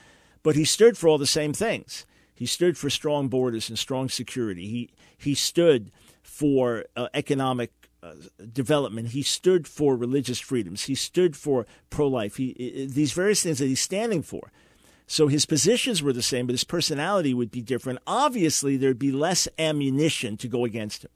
[0.43, 2.07] But he stood for all the same things.
[2.35, 4.67] He stood for strong borders and strong security.
[4.69, 5.91] He he stood
[6.23, 7.71] for uh, economic
[8.03, 8.13] uh,
[8.53, 9.09] development.
[9.09, 10.85] He stood for religious freedoms.
[10.85, 12.37] He stood for pro-life.
[12.37, 14.53] He, i- i- these various things that he's standing for.
[15.11, 17.99] So his positions were the same, but his personality would be different.
[18.07, 21.11] Obviously, there'd be less ammunition to go against him.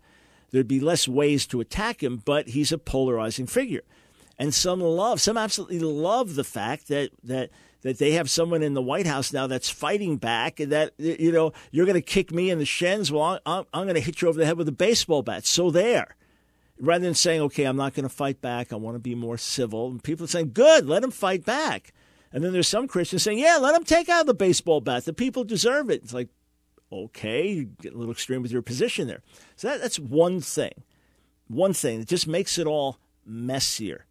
[0.51, 3.83] There'd be less ways to attack him, but he's a polarizing figure.
[4.39, 7.51] And some love, some absolutely love the fact that that
[7.83, 11.31] that they have someone in the White House now that's fighting back, and that you
[11.31, 13.13] know you're going to kick me in the shins.
[13.13, 15.45] Well, I'm, I'm going to hit you over the head with a baseball bat.
[15.45, 16.17] So there,
[16.81, 18.73] rather than saying, okay, I'm not going to fight back.
[18.73, 19.89] I want to be more civil.
[19.91, 21.93] And people are saying, good, let him fight back.
[22.33, 25.05] And then there's some Christians saying, yeah, let them take out the baseball bat.
[25.05, 26.03] The people deserve it.
[26.03, 26.29] It's like,
[26.91, 29.23] okay, you get a little extreme with your position there.
[29.57, 30.85] So that, that's one thing.
[31.49, 34.07] One thing that just makes it all messier.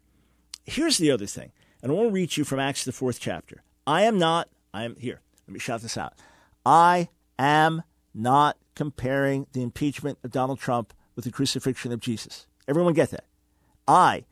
[0.64, 1.50] Here's the other thing,
[1.82, 3.62] and I want to read you from Acts, the fourth chapter.
[3.86, 6.14] I am not, I am here, let me shout this out.
[6.64, 7.08] I
[7.38, 7.82] am
[8.14, 12.46] not comparing the impeachment of Donald Trump with the crucifixion of Jesus.
[12.68, 13.24] Everyone get that?
[13.88, 14.24] I,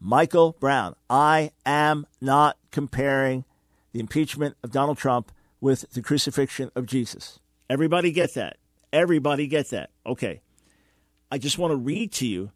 [0.00, 3.44] Michael Brown, I am not comparing
[3.92, 7.40] the impeachment of Donald Trump with the crucifixion of Jesus.
[7.68, 8.58] Everybody get that?
[8.92, 9.90] Everybody get that?
[10.04, 10.40] Okay.
[11.30, 12.50] I just want to read to you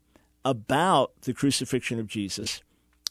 [0.44, 2.62] about the crucifixion of Jesus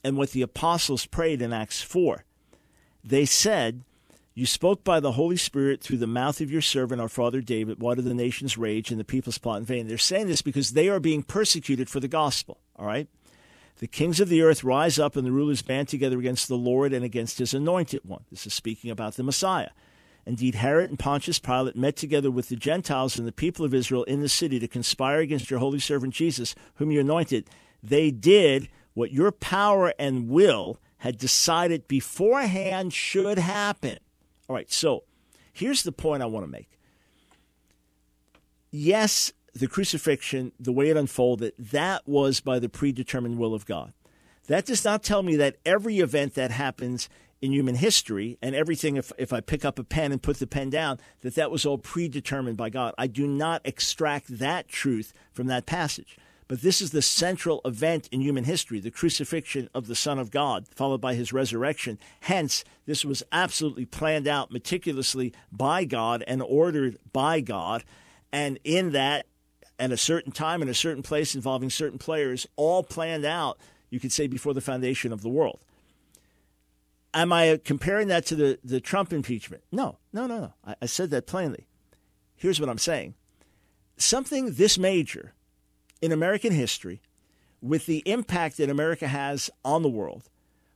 [0.04, 2.24] and what the apostles prayed in Acts 4.
[3.04, 3.84] They said,
[4.34, 7.82] You spoke by the Holy Spirit through the mouth of your servant, our father David.
[7.82, 9.88] Why do the nations rage and the peoples plot in vain?
[9.88, 12.60] They're saying this because they are being persecuted for the gospel.
[12.76, 13.08] All right?
[13.80, 16.92] The kings of the earth rise up and the rulers band together against the Lord
[16.92, 18.26] and against his anointed one.
[18.30, 19.70] This is speaking about the Messiah.
[20.26, 24.04] Indeed, Herod and Pontius Pilate met together with the Gentiles and the people of Israel
[24.04, 27.50] in the city to conspire against your holy servant Jesus, whom you anointed.
[27.82, 33.98] They did what your power and will had decided beforehand should happen.
[34.50, 35.04] All right, so
[35.54, 36.70] here's the point I want to make.
[38.72, 43.94] Yes, the crucifixion, the way it unfolded, that was by the predetermined will of God.
[44.48, 47.08] That does not tell me that every event that happens
[47.42, 50.48] in human history and everything, if, if I pick up a pen and put the
[50.48, 52.94] pen down, that that was all predetermined by God.
[52.98, 56.18] I do not extract that truth from that passage.
[56.48, 60.32] But this is the central event in human history, the crucifixion of the Son of
[60.32, 62.00] God, followed by his resurrection.
[62.22, 67.84] Hence, this was absolutely planned out meticulously by God and ordered by God.
[68.34, 69.28] And in that,
[69.80, 73.58] at a certain time, in a certain place, involving certain players, all planned out,
[73.90, 75.60] you could say, before the foundation of the world.
[77.14, 79.64] Am I comparing that to the, the Trump impeachment?
[79.72, 80.54] No, no, no, no.
[80.66, 81.66] I, I said that plainly.
[82.36, 83.16] Here's what I'm saying
[83.98, 85.34] something this major
[86.02, 87.02] in American history,
[87.62, 90.30] with the impact that America has on the world,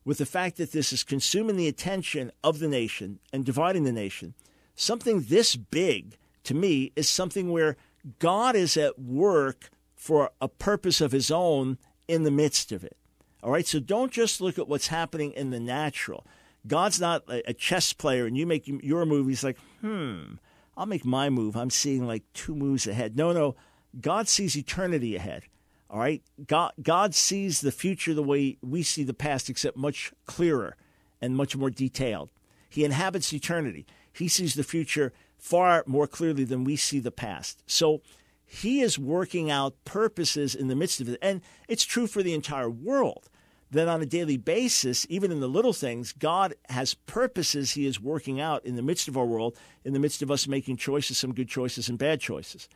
[0.04, 3.92] with the fact that this is consuming the attention of the nation and dividing the
[3.92, 4.34] nation,
[4.76, 7.78] something this big to me is something where
[8.20, 12.98] God is at work for a purpose of his own in the midst of it.
[13.42, 16.26] All right, so don't just look at what's happening in the natural.
[16.66, 19.28] God's not a chess player and you make your move.
[19.28, 20.36] He's like, hmm,
[20.78, 21.58] I'll make my move.
[21.58, 23.18] I'm seeing like two moves ahead.
[23.18, 23.56] No, no,
[24.00, 25.44] God sees eternity ahead.
[25.90, 30.12] All right, God, God sees the future the way we see the past, except much
[30.26, 30.76] clearer
[31.22, 32.30] and much more detailed.
[32.70, 33.86] He inhabits eternity.
[34.12, 35.14] He sees the future
[35.44, 37.62] far more clearly than we see the past.
[37.68, 38.02] So
[38.46, 41.20] he is working out purposes in the midst of it.
[41.22, 43.30] And it's true for the entire world
[43.70, 48.00] that on a daily basis, even in the little things, God has purposes he is
[48.00, 51.18] working out in the midst of our world, in the midst of us making choices,
[51.18, 52.70] some good choices and bad choices.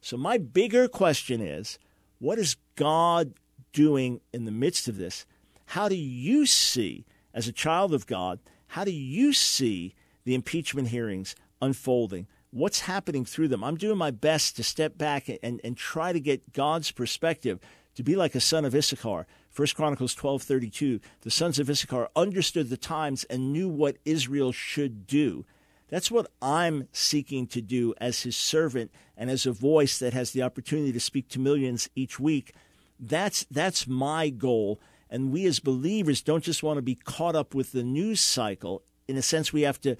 [0.00, 1.78] So, my bigger question is
[2.20, 3.34] what is God
[3.74, 5.26] doing in the midst of this?
[5.66, 10.88] How do you see, as a child of God, how do you see the impeachment
[10.88, 11.34] hearings
[11.64, 12.26] unfolding?
[12.50, 13.64] What's happening through them?
[13.64, 17.58] I'm doing my best to step back and, and try to get God's perspective
[17.96, 19.26] to be like a son of Issachar.
[19.50, 25.06] First Chronicles 12:32, the sons of Issachar understood the times and knew what Israel should
[25.06, 25.44] do.
[25.88, 30.32] That's what I'm seeking to do as his servant and as a voice that has
[30.32, 32.52] the opportunity to speak to millions each week.
[32.98, 34.80] That's that's my goal.
[35.10, 38.82] And we as believers don't just want to be caught up with the news cycle.
[39.06, 39.96] In a sense, we have to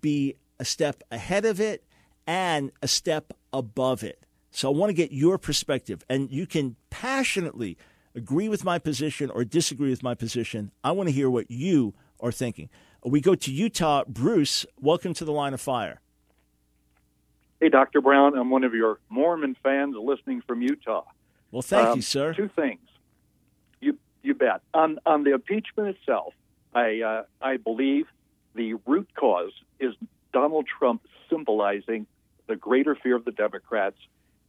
[0.00, 1.84] be a step ahead of it
[2.26, 4.24] and a step above it.
[4.50, 7.76] So I want to get your perspective, and you can passionately
[8.14, 10.70] agree with my position or disagree with my position.
[10.84, 12.68] I want to hear what you are thinking.
[13.04, 14.04] We go to Utah.
[14.06, 16.00] Bruce, welcome to the line of fire.
[17.60, 18.00] Hey, Dr.
[18.00, 18.36] Brown.
[18.36, 21.04] I'm one of your Mormon fans listening from Utah.
[21.50, 22.34] Well, thank um, you, sir.
[22.34, 22.80] Two things.
[23.80, 24.60] You you bet.
[24.72, 26.34] On on the impeachment itself,
[26.74, 28.06] I uh, I believe
[28.54, 29.94] the root cause is
[30.34, 32.06] Donald Trump symbolizing
[32.48, 33.96] the greater fear of the Democrats,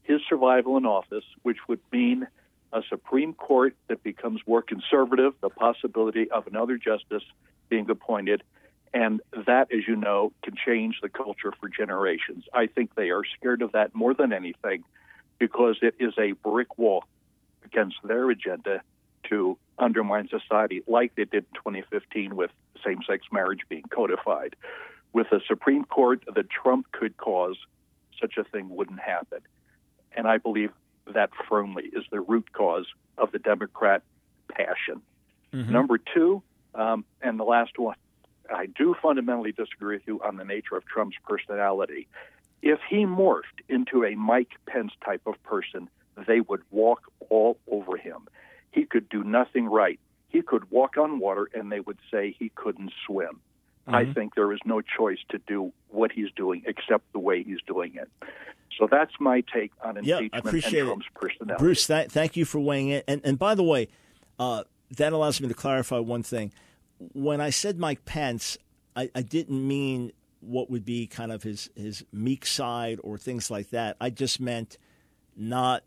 [0.04, 2.28] his survival in office, which would mean
[2.74, 7.24] a Supreme Court that becomes more conservative, the possibility of another justice
[7.70, 8.44] being appointed.
[8.94, 12.46] And that, as you know, can change the culture for generations.
[12.54, 14.84] I think they are scared of that more than anything
[15.38, 17.04] because it is a brick wall
[17.64, 18.82] against their agenda
[19.30, 22.52] to undermine society, like they did in 2015 with
[22.84, 24.56] same sex marriage being codified.
[25.16, 27.56] With a Supreme Court that Trump could cause,
[28.20, 29.40] such a thing wouldn't happen.
[30.12, 30.72] And I believe
[31.14, 32.86] that firmly is the root cause
[33.18, 34.04] of the Democrat
[34.52, 35.02] passion.
[35.54, 35.72] Mm-hmm.
[35.72, 37.96] Number two, um, and the last one,
[38.54, 42.10] I do fundamentally disagree with you on the nature of Trump's personality.
[42.62, 45.90] If he morphed into a Mike Pence type of person,
[46.28, 48.28] they would walk all over him.
[48.74, 49.98] He could do nothing right.
[50.28, 53.40] He could walk on water and they would say he couldn't swim.
[53.88, 53.96] Mm-hmm.
[53.96, 57.62] I think there is no choice to do what he's doing except the way he's
[57.68, 58.10] doing it.
[58.78, 61.64] So that's my take on impeachment yeah, I appreciate and Trump's personality.
[61.64, 63.04] Bruce, th- thank you for weighing in.
[63.08, 63.88] And, and by the way,
[64.40, 64.64] uh,
[64.98, 66.52] that allows me to clarify one thing.
[67.14, 68.58] When I said Mike Pence,
[68.96, 73.50] I, I didn't mean what would be kind of his, his meek side or things
[73.50, 73.98] like that.
[74.02, 74.78] I just meant
[75.36, 75.84] not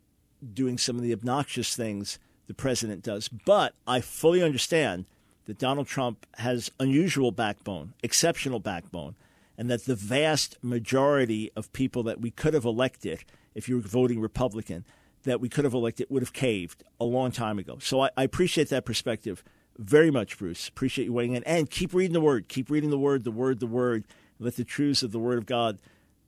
[0.54, 3.28] doing some of the obnoxious things the president does.
[3.28, 5.06] But I fully understand
[5.48, 9.14] that Donald Trump has unusual backbone, exceptional backbone,
[9.56, 13.80] and that the vast majority of people that we could have elected, if you were
[13.80, 14.84] voting Republican,
[15.24, 17.78] that we could have elected would have caved a long time ago.
[17.80, 19.42] So I, I, appreciate that perspective
[19.78, 20.68] very much, Bruce.
[20.68, 21.42] Appreciate you weighing in.
[21.44, 22.48] And keep reading the word.
[22.48, 24.04] Keep reading the word, the word, the word.
[24.38, 25.78] Let the truths of the word of God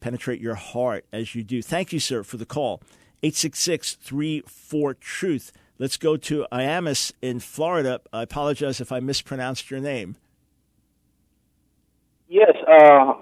[0.01, 1.61] penetrate your heart as you do.
[1.61, 2.83] Thank you, sir, for the call.
[3.23, 5.53] 866 34 Truth.
[5.81, 8.03] Let's go to Iamis in Florida.
[8.13, 10.17] I apologize if I mispronounced your name.
[12.29, 13.15] Yes, uh,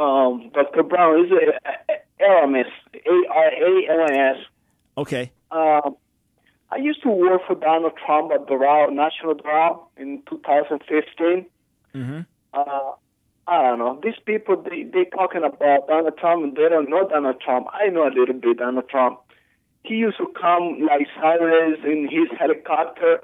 [0.00, 0.84] um, Dr.
[0.84, 4.36] Brown, is it Aramis, A-R-A-L-S.
[4.96, 5.32] Okay.
[5.50, 5.90] Uh,
[6.70, 11.46] I used to work for Donald Trump at Doral, National Doral in 2015.
[11.96, 12.20] Mm-hmm.
[12.54, 12.92] Uh,
[13.48, 13.98] I don't know.
[14.04, 17.66] These people, they, they talking about Donald Trump and they don't know Donald Trump.
[17.72, 19.18] I know a little bit Donald Trump.
[19.88, 23.20] He used to come like Cyrus in his helicopter.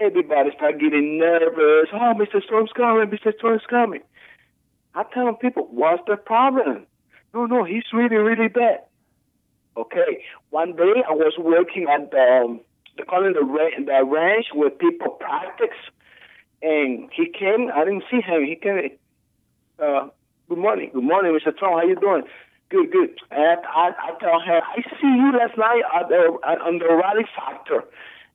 [0.00, 1.88] Everybody start getting nervous.
[1.92, 2.42] Oh, Mr.
[2.42, 3.32] Storm's coming, Mr.
[3.38, 4.02] Storm's coming.
[4.96, 6.86] I tell people, what's the problem?
[7.32, 8.80] No, no, he's really, really bad.
[9.76, 10.24] Okay.
[10.50, 12.60] One day I was working at the, um,
[12.96, 15.78] they call it the, the ranch where people practice.
[16.62, 18.44] And he came, I didn't see him.
[18.44, 18.90] He came,
[19.78, 20.08] uh,
[20.48, 21.56] good morning, good morning, Mr.
[21.56, 22.24] Trump, how you doing?
[22.70, 23.10] Good, good.
[23.30, 27.24] And I, I tell him, I see you last night at the, on the O'Reilly
[27.34, 27.84] Factor.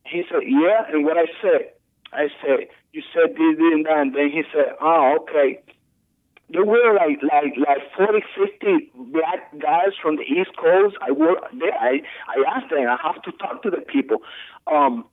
[0.06, 0.86] He said, yeah.
[0.90, 1.70] And what I said,
[2.12, 3.98] I said, you said this, this, and that.
[3.98, 5.62] And then he said, oh, okay.
[6.50, 10.96] There were like like like 40, 50 black guys from the East Coast.
[11.02, 11.74] I were there.
[11.74, 12.86] I I asked them.
[12.86, 14.18] I have to talk to the people.
[14.68, 15.06] Um,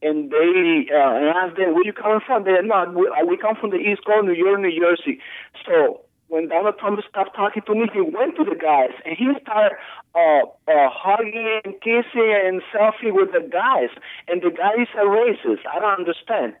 [0.00, 2.94] and they uh, asked them, "Where you coming from?" They're not.
[2.94, 5.20] We, uh, we come from the East Coast, New York, New Jersey.
[5.64, 6.00] So
[6.32, 9.76] when Donald Trump stopped talking to me, he went to the guys and he started
[10.14, 13.90] uh, uh, hugging and kissing and selfie with the guys.
[14.28, 15.60] And the guy is a racist.
[15.70, 16.54] I don't understand.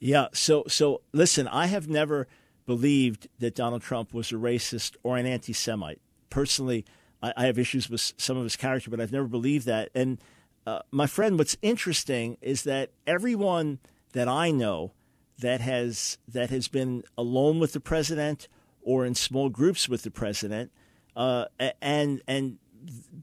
[0.00, 0.26] Yeah.
[0.32, 2.26] So so listen, I have never
[2.66, 6.00] believed that Donald Trump was a racist or an anti-Semite.
[6.28, 6.84] Personally,
[7.22, 9.90] I, I have issues with some of his character, but I've never believed that.
[9.94, 10.18] And
[10.66, 13.78] uh, my friend, what's interesting is that everyone
[14.12, 14.90] that I know
[15.38, 18.48] that has that has been alone with the president
[18.82, 20.70] or in small groups with the president,
[21.16, 21.46] uh,
[21.80, 22.58] and and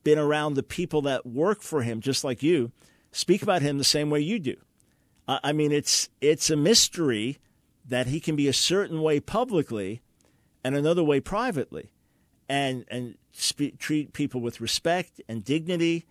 [0.04, 2.72] been around the people that work for him, just like you,
[3.12, 4.56] speak about him the same way you do.
[5.28, 7.38] I mean, it's it's a mystery
[7.88, 10.02] that he can be a certain way publicly
[10.64, 11.92] and another way privately,
[12.50, 16.06] and and spe- treat people with respect and dignity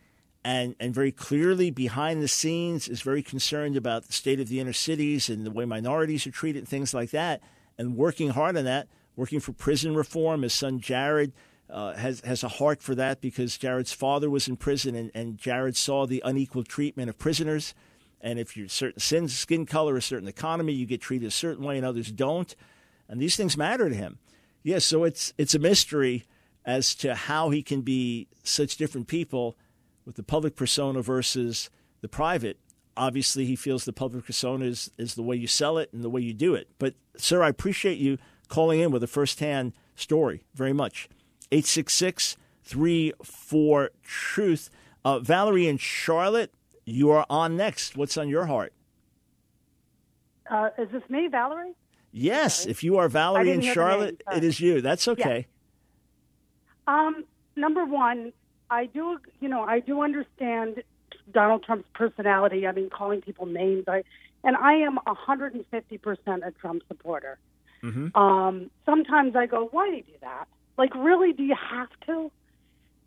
[0.44, 4.60] and, and very clearly behind the scenes is very concerned about the state of the
[4.60, 7.42] inner cities and the way minorities are treated and things like that,
[7.76, 10.42] and working hard on that, working for prison reform.
[10.42, 11.32] His son Jared
[11.68, 15.38] uh, has has a heart for that because Jared's father was in prison, and, and
[15.38, 17.74] Jared saw the unequal treatment of prisoners.
[18.22, 21.76] And if you're certain skin color, a certain economy, you get treated a certain way,
[21.76, 22.54] and others don't.
[23.08, 24.18] And these things matter to him.
[24.62, 26.24] Yes, yeah, so it's it's a mystery
[26.64, 29.56] as to how he can be such different people
[30.10, 32.58] with the public persona versus the private.
[32.96, 36.10] Obviously, he feels the public persona is, is the way you sell it and the
[36.10, 36.66] way you do it.
[36.80, 41.08] But, sir, I appreciate you calling in with a firsthand story very much.
[41.52, 44.70] 866 34 Truth.
[45.04, 46.52] Uh, Valerie and Charlotte,
[46.84, 47.96] you are on next.
[47.96, 48.72] What's on your heart?
[50.50, 51.74] Uh, is this me, Valerie?
[52.10, 52.70] Yes, Sorry.
[52.72, 54.80] if you are Valerie and Charlotte, it is you.
[54.80, 55.46] That's okay.
[56.88, 58.32] Um, number one,
[58.70, 60.82] I do, you know, I do understand
[61.32, 62.66] Donald Trump's personality.
[62.66, 63.84] I mean, calling people names.
[63.88, 64.04] I,
[64.44, 67.38] and I am 150% a Trump supporter.
[67.82, 68.16] Mm-hmm.
[68.16, 70.46] Um, sometimes I go, why do you do that?
[70.78, 72.30] Like, really, do you have to?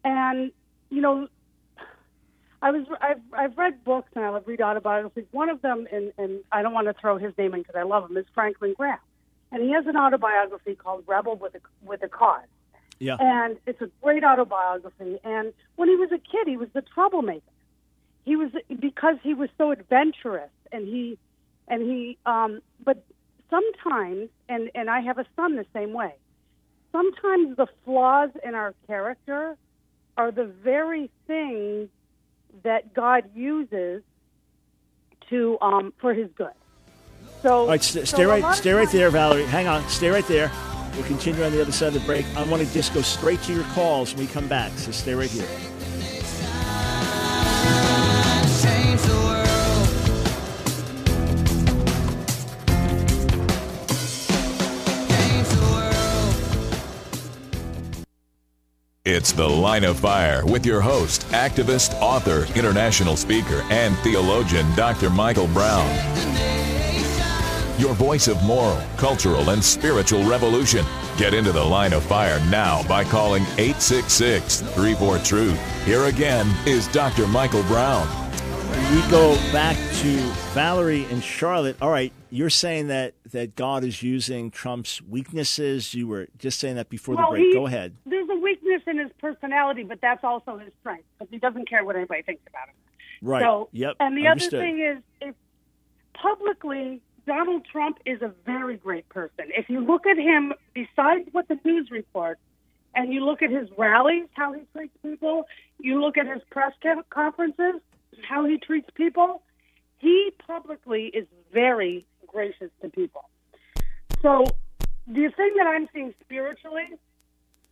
[0.03, 0.51] And
[0.89, 1.27] you know,
[2.61, 5.25] I was I've I've read books and I read autobiographies.
[5.31, 7.83] One of them, and and I don't want to throw his name in because I
[7.83, 8.99] love him, is Franklin Graham,
[9.51, 12.41] and he has an autobiography called Rebel with a with a Cause.
[13.03, 13.17] Yeah.
[13.19, 15.19] And it's a great autobiography.
[15.25, 17.41] And when he was a kid, he was the troublemaker.
[18.23, 21.17] He was because he was so adventurous, and he,
[21.67, 22.17] and he.
[22.25, 23.03] Um, but
[23.49, 26.13] sometimes, and and I have a son the same way.
[26.93, 29.57] Sometimes the flaws in our character
[30.15, 31.89] are the very things
[32.63, 34.03] that God uses
[35.29, 36.47] to um, for His good.
[37.41, 39.43] So, all right, st- stay so right, stay right there, Valerie.
[39.43, 40.49] Hang on, stay right there.
[40.95, 42.25] We'll continue on the other side of the break.
[42.35, 45.15] I want to just go straight to your calls when we come back, so stay
[45.15, 45.47] right here.
[59.05, 65.09] It's The Line of Fire with your host, activist, author, international speaker, and theologian, Dr.
[65.09, 66.62] Michael Brown
[67.77, 70.85] your voice of moral, cultural, and spiritual revolution.
[71.17, 75.85] Get into the line of fire now by calling 866 34 Truth.
[75.85, 77.27] Here again is Dr.
[77.27, 78.07] Michael Brown.
[78.91, 80.17] We go back to
[80.53, 81.77] Valerie and Charlotte.
[81.81, 85.93] All right, you're saying that, that God is using Trump's weaknesses.
[85.93, 87.45] You were just saying that before well, the break.
[87.45, 87.95] He, go ahead.
[88.05, 91.85] There's a weakness in his personality, but that's also his strength because he doesn't care
[91.85, 92.75] what anybody thinks about him.
[93.21, 93.41] Right.
[93.41, 93.95] So, yep.
[93.99, 94.55] And the Understood.
[94.55, 95.35] other thing is, if
[96.13, 99.45] publicly Donald Trump is a very great person.
[99.57, 102.41] If you look at him, besides what the news reports,
[102.95, 105.45] and you look at his rallies, how he treats people,
[105.79, 106.73] you look at his press
[107.09, 107.81] conferences,
[108.27, 109.41] how he treats people,
[109.97, 113.29] he publicly is very gracious to people.
[114.21, 114.45] So
[115.07, 116.87] the thing that I'm seeing spiritually,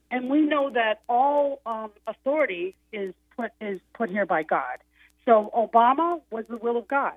[0.09, 4.77] and we know that all um, authority is put is put here by God.
[5.25, 7.13] So Obama was the will of God.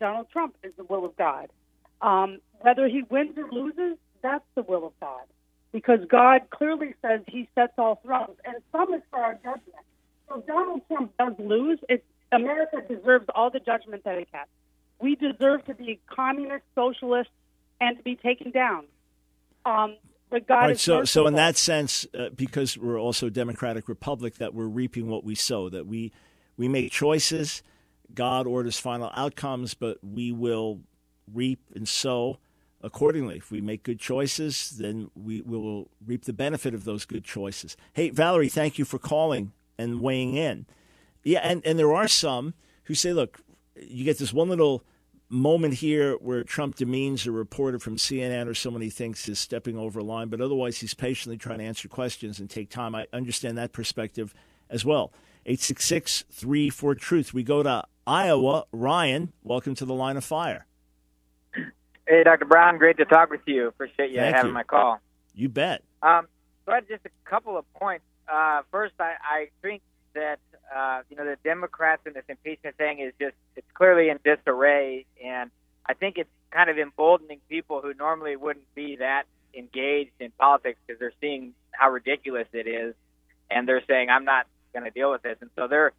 [0.00, 1.48] Donald Trump is the will of God.
[2.00, 5.22] Um, whether he wins or loses, that's the will of God.
[5.72, 9.84] Because God clearly says he sets all thrones, and some is for our judgment.
[10.28, 14.48] So if Donald Trump does lose, it's, America deserves all the judgment that it gets.
[15.00, 17.30] We deserve to be communist, socialist,
[17.80, 18.86] and to be taken down.
[19.66, 19.96] Um,
[20.30, 24.36] but God right, so, so in that sense, uh, because we're also a democratic republic,
[24.36, 25.68] that we're reaping what we sow.
[25.68, 26.12] That we
[26.56, 27.62] we make choices
[28.14, 30.80] God orders final outcomes, but we will
[31.32, 32.38] reap and sow
[32.82, 33.36] accordingly.
[33.38, 37.76] If we make good choices, then we will reap the benefit of those good choices.
[37.94, 40.66] Hey, Valerie, thank you for calling and weighing in.
[41.22, 42.54] Yeah, and, and there are some
[42.84, 43.40] who say, look,
[43.80, 44.84] you get this one little
[45.30, 49.76] moment here where Trump demeans a reporter from CNN or someone he thinks is stepping
[49.76, 52.94] over a line, but otherwise he's patiently trying to answer questions and take time.
[52.94, 54.34] I understand that perspective
[54.70, 55.12] as well.
[55.46, 57.34] 866 34 Truth.
[57.34, 58.64] We go to Iowa.
[58.72, 60.66] Ryan, welcome to the line of fire.
[62.06, 62.44] Hey, Dr.
[62.44, 63.66] Brown, great to talk with you.
[63.68, 64.54] Appreciate you Thank having you.
[64.54, 65.00] my call.
[65.34, 65.82] You bet.
[66.02, 66.28] Um,
[66.66, 68.04] so I had just a couple of points.
[68.30, 69.82] Uh, first, I, I think
[70.14, 70.38] that
[70.74, 75.06] uh, you know the Democrats in this impeachment thing is just it's clearly in disarray,
[75.24, 75.50] and
[75.86, 79.24] I think it's kind of emboldening people who normally wouldn't be that
[79.54, 82.94] engaged in politics because they're seeing how ridiculous it is,
[83.50, 85.92] and they're saying I'm not going to deal with this, and so they're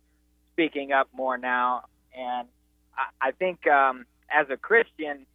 [0.54, 1.86] speaking up more now.
[2.18, 2.48] And
[2.98, 5.26] I, I think um, as a Christian,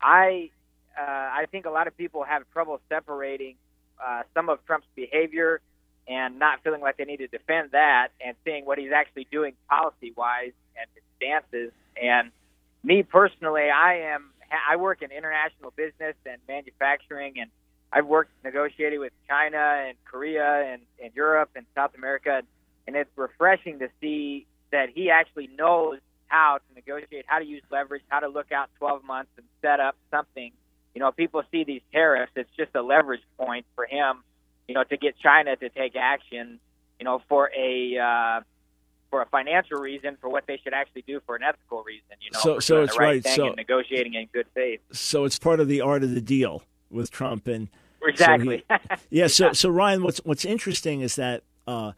[0.00, 0.50] I
[0.98, 3.56] uh, I think a lot of people have trouble separating
[4.04, 5.60] uh, some of Trump's behavior
[6.08, 9.54] and not feeling like they need to defend that and seeing what he's actually doing
[9.68, 11.72] policy wise and his stances.
[12.00, 12.30] And
[12.82, 14.30] me personally, I am
[14.68, 17.50] I work in international business and manufacturing, and
[17.90, 22.42] I've worked negotiated with China and Korea and, and Europe and South America,
[22.86, 26.00] and it's refreshing to see that he actually knows
[26.32, 29.78] how to negotiate, how to use leverage, how to look out 12 months and set
[29.80, 30.50] up something.
[30.94, 34.22] You know, people see these tariffs; it's just a leverage point for him
[34.68, 36.58] you know, to get China to take action,
[36.98, 38.40] you know, for a uh,
[39.10, 42.16] for a financial reason, for what they should actually do for an ethical reason.
[42.20, 43.24] You know, So- for so it's right.
[43.24, 43.26] right.
[43.26, 44.80] So- and negotiating in good faith.
[44.92, 48.64] So it's part of the art of the deal with Trump and so he- Exactly.
[49.10, 49.26] yeah.
[49.26, 51.92] So so Ryan, what's what's interesting is that uh,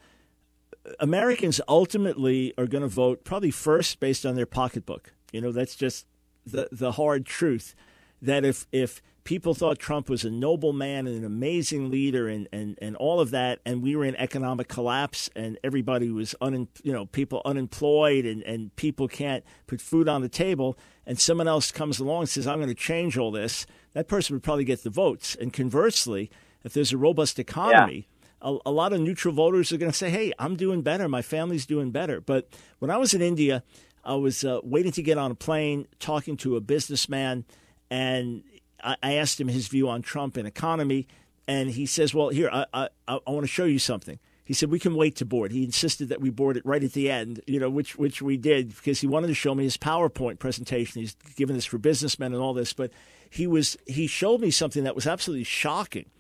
[1.01, 5.12] Americans ultimately are going to vote probably first based on their pocketbook.
[5.32, 6.07] You know, that's just
[6.47, 7.74] the the hard truth.
[8.20, 12.47] That if if people thought Trump was a noble man and an amazing leader and,
[12.53, 16.68] and, and all of that, and we were in economic collapse and everybody was un,
[16.82, 21.49] you know people unemployed and, and people can't put food on the table, and someone
[21.49, 24.64] else comes along and says I'm going to change all this, that person would probably
[24.64, 25.35] get the votes.
[25.41, 26.30] And conversely,
[26.62, 28.09] if there's a robust economy,
[28.45, 31.09] a, a lot of neutral voters are going to say, "Hey, I'm doing better.
[31.09, 33.64] My family's doing better." But when I was in India,
[34.05, 37.45] I was uh, waiting to get on a plane, talking to a businessman,
[37.90, 38.45] and
[38.82, 41.09] I, I asked him his view on Trump and economy,
[41.49, 44.70] and he says, "Well, here, I I, I want to show you something." He said
[44.70, 45.53] we can wait to board.
[45.53, 48.36] He insisted that we board it right at the end, you know, which which we
[48.36, 51.01] did because he wanted to show me his PowerPoint presentation.
[51.01, 52.92] He's given this for businessmen and all this, but
[53.30, 56.11] he was he showed me something that was absolutely shocking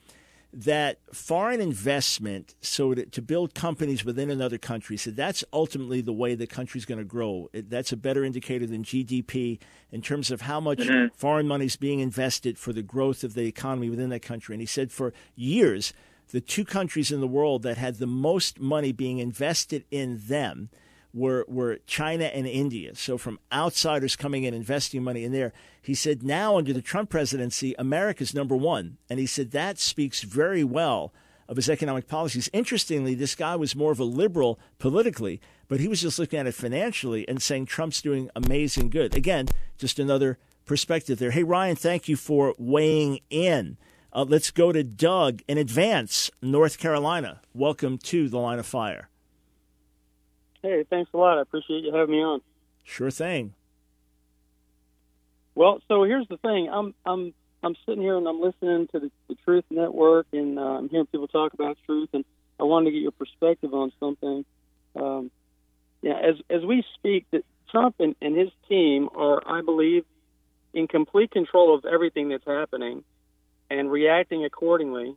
[0.54, 6.12] that foreign investment, so to, to build companies within another country, so that's ultimately the
[6.12, 7.48] way the country's going to grow.
[7.52, 9.58] It, that's a better indicator than GDP
[9.90, 11.10] in terms of how much Mhm.
[11.14, 14.54] foreign money is being invested for the growth of the economy within that country.
[14.54, 15.92] And he said for years,
[16.30, 20.70] the two countries in the world that had the most money being invested in them
[21.14, 22.94] were were China and India.
[22.96, 27.08] So from outsiders coming in investing money in there, he said now under the Trump
[27.08, 31.14] presidency, America's number one, and he said that speaks very well
[31.48, 32.50] of his economic policies.
[32.52, 36.46] Interestingly, this guy was more of a liberal politically, but he was just looking at
[36.46, 39.14] it financially and saying Trump's doing amazing good.
[39.14, 39.46] Again,
[39.78, 41.30] just another perspective there.
[41.30, 43.76] Hey Ryan, thank you for weighing in.
[44.12, 47.40] Uh, let's go to Doug in Advance, North Carolina.
[47.52, 49.08] Welcome to the Line of Fire.
[50.64, 51.36] Hey, thanks a lot.
[51.36, 52.40] I appreciate you having me on.
[52.84, 53.52] Sure thing.
[55.54, 56.70] Well, so here's the thing.
[56.72, 60.62] I'm I'm I'm sitting here and I'm listening to the, the Truth Network and uh,
[60.62, 62.24] I'm hearing people talk about truth and
[62.58, 64.46] I wanted to get your perspective on something.
[64.96, 65.30] Um,
[66.00, 70.06] yeah, as as we speak, that Trump and, and his team are, I believe,
[70.72, 73.04] in complete control of everything that's happening
[73.68, 75.14] and reacting accordingly.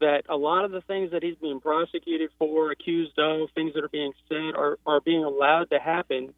[0.00, 3.84] That a lot of the things that he's being prosecuted for, accused of, things that
[3.84, 6.32] are being said, are are being allowed to happen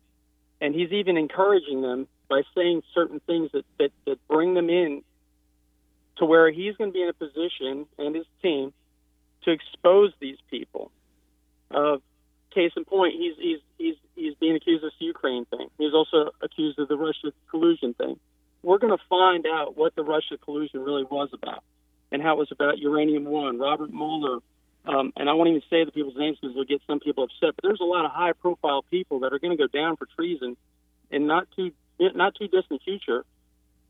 [0.63, 5.03] and he's even encouraging them by saying certain things that, that, that bring them in
[6.19, 8.73] to where he's going to be in a position and his team
[9.43, 10.93] to expose these people.
[11.69, 11.97] Uh,
[12.55, 15.67] case in point, he's he's he's he's being accused of this Ukraine thing.
[15.79, 18.21] He's also accused of the Russia collusion thing.
[18.63, 21.65] We're going to find out what the Russia collusion really was about
[22.13, 24.39] and how it was about Uranium One, Robert Mueller,
[24.85, 27.55] um, and I won't even say the people's names because it'll get some people upset.
[27.57, 30.57] But there's a lot of high-profile people that are going to go down for treason
[31.11, 33.25] in not too not too distant future.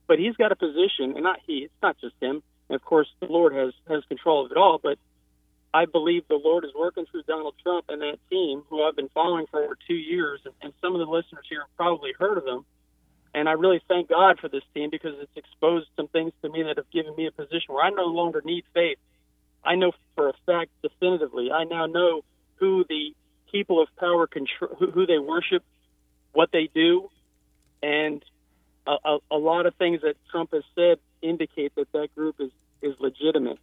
[0.07, 1.65] But he's got a position, and not he.
[1.65, 2.43] It's not just him.
[2.69, 4.79] And of course, the Lord has has control of it all.
[4.83, 4.99] But
[5.73, 9.09] I believe the Lord is working through Donald Trump and that team, who I've been
[9.15, 12.37] following for over two years, and, and some of the listeners here have probably heard
[12.37, 12.67] of them.
[13.35, 16.63] And I really thank God for this team because it's exposed some things to me
[16.65, 18.99] that have given me a position where I no longer need faith.
[19.65, 21.51] I know for a fact definitively.
[21.53, 22.23] I now know
[22.57, 23.15] who the
[23.51, 25.63] people of power control, who, who they worship,
[26.33, 27.11] what they do,
[27.83, 28.25] and
[28.87, 32.51] a, a, a lot of things that Trump has said indicate that that group is
[32.81, 33.59] is legitimate.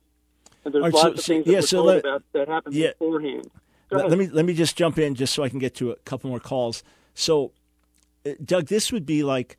[0.63, 2.47] And there's right, lots so- of so- things yeah, that we're so let- about that
[2.47, 2.89] happened yeah.
[2.91, 3.49] beforehand.
[3.91, 5.95] Let, let me let me just jump in just so I can get to a
[5.97, 6.83] couple more calls.
[7.15, 7.51] So,
[8.43, 9.57] Doug, this would be like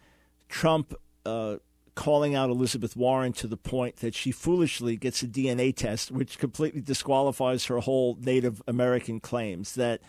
[0.49, 0.95] Trump
[1.25, 1.57] uh,
[1.95, 6.39] calling out Elizabeth Warren to the point that she foolishly gets a DNA test, which
[6.39, 9.75] completely disqualifies her whole Native American claims.
[9.75, 10.01] That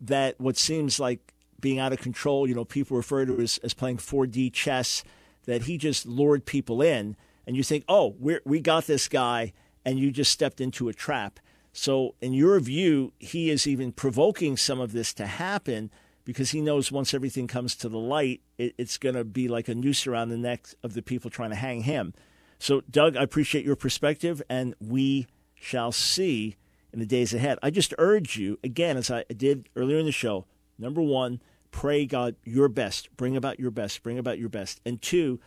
[0.00, 3.74] that what seems like being out of control, you know, people refer to as, as
[3.74, 5.02] playing 4D chess,
[5.46, 7.16] that he just lured people in,
[7.46, 9.52] and you think, oh, we we got this guy,
[9.84, 11.40] and you just stepped into a trap.
[11.72, 15.90] So, in your view, he is even provoking some of this to happen
[16.26, 19.68] because he knows once everything comes to the light, it, it's going to be like
[19.68, 22.12] a noose around the neck of the people trying to hang him.
[22.58, 26.56] So, Doug, I appreciate your perspective, and we shall see
[26.92, 27.58] in the days ahead.
[27.62, 30.46] I just urge you, again, as I did earlier in the show,
[30.78, 34.80] number one, pray God your best, bring about your best, bring about your best.
[34.84, 35.38] And two,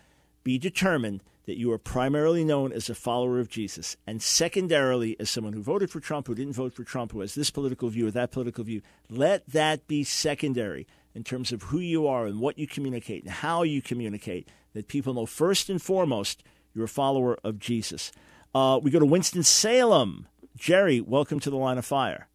[0.44, 5.32] be determined that you are primarily known as a follower of Jesus, and secondarily, as
[5.32, 8.06] someone who voted for Trump, who didn't vote for Trump, who has this political view
[8.06, 8.84] or that political view.
[9.10, 10.86] Let that be secondary
[11.16, 14.88] in terms of who you are and what you communicate and how you communicate, that
[14.88, 16.44] people know first and foremost
[16.76, 18.12] you're a follower of Jesus.
[18.54, 20.28] Uh, we go to Winston-Salem.
[20.56, 22.28] Jerry, welcome to the line of fire.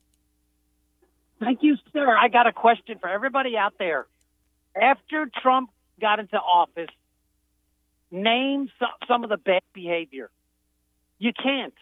[1.39, 2.17] Thank you, sir.
[2.17, 4.07] I got a question for everybody out there.
[4.75, 6.91] After Trump got into office,
[8.15, 10.31] name some, some of the bad behavior.
[11.19, 11.75] You can't.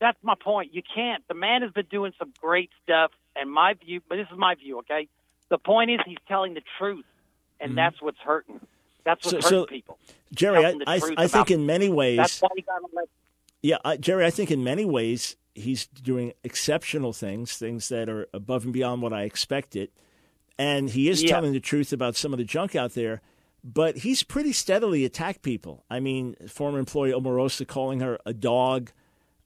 [0.00, 0.74] That's my point.
[0.74, 1.26] You can't.
[1.28, 4.54] The man has been doing some great stuff, and my view, but this is my
[4.54, 5.08] view, okay?
[5.48, 7.04] The point is he's telling the truth,
[7.60, 7.76] and mm-hmm.
[7.76, 8.60] that's what's hurting.
[9.04, 9.98] That's what's So- hurting so, people.
[10.34, 13.08] Jerry, I, I, I think in many ways, That's why he got elected.
[13.62, 18.28] Yeah, I, Jerry, I think in many ways he's doing exceptional things, things that are
[18.32, 19.90] above and beyond what I expected.
[20.58, 21.30] And he is Yeah.
[21.30, 23.22] telling the truth about some of the junk out there,
[23.64, 25.84] but he's pretty steadily attacked people.
[25.90, 28.92] I mean, former employee Omarosa calling her a dog,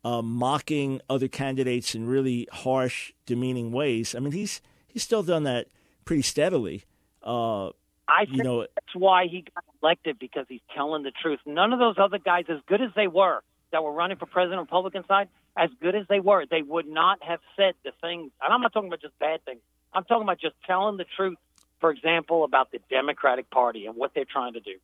[0.05, 4.15] uh, mocking other candidates in really harsh, demeaning ways.
[4.15, 5.69] I mean, he's he's still done that
[6.05, 6.85] pretty steadily.
[7.23, 7.69] Uh,
[8.09, 11.41] I you think know, that's why he got elected because he's telling the truth.
[11.47, 14.59] None of those other guys, as good as they were, that were running for president
[14.59, 17.93] on the Republican side, as good as they were, they would not have said the
[18.01, 18.31] things.
[18.43, 19.61] And I'm not talking about just bad things.
[19.93, 21.37] I'm talking about just telling the truth.
[21.83, 24.77] For example, about the Democratic Party and what they're trying to do.